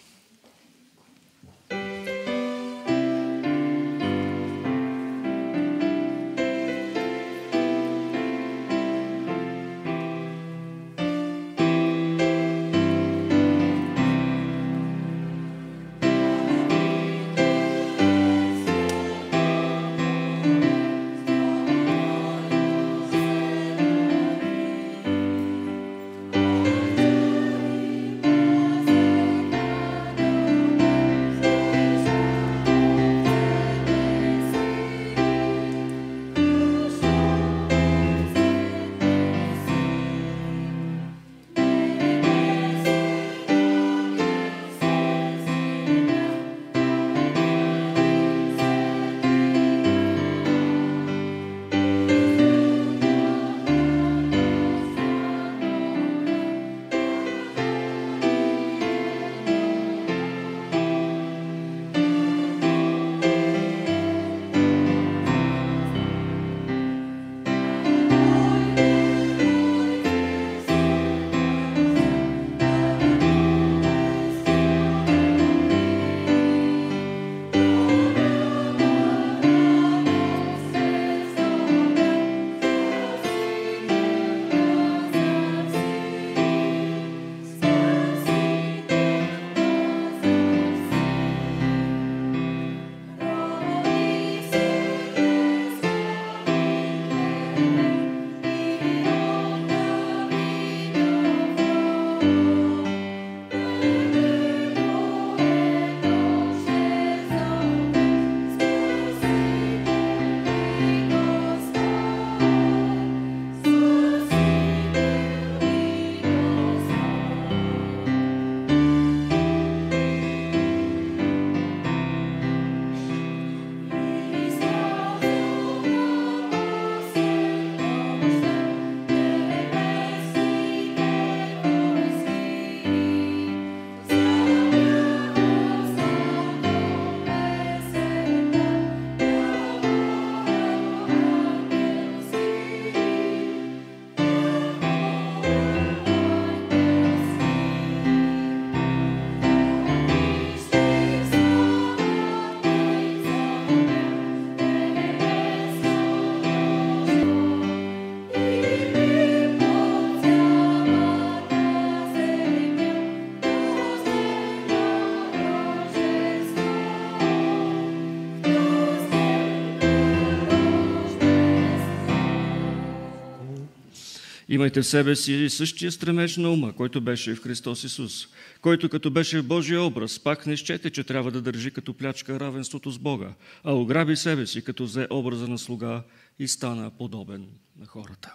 [174.53, 178.29] Имайте в себе си същия стремеж на ума, който беше в Христос Исус,
[178.61, 182.41] който като беше в Божия образ, пак не щете, че трябва да държи като плячка
[182.41, 183.35] равенството с Бога,
[183.65, 186.03] а ограби себе си, като взе образа на слуга
[186.39, 187.47] и стана подобен
[187.81, 188.35] на хората.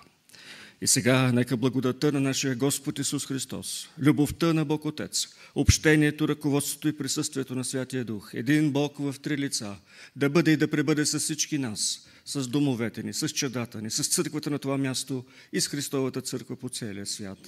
[0.82, 6.88] И сега нека благодата на нашия Господ Исус Христос, любовта на Бог Отец, общението, ръководството
[6.88, 9.76] и присъствието на Святия Дух, един Бог в три лица,
[10.16, 14.08] да бъде и да пребъде с всички нас, с домовете ни, с чадата ни, с
[14.08, 17.40] църквата на това място и с Христовата църква по целия свят.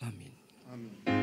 [0.00, 0.32] Амин.
[0.72, 1.17] Амин.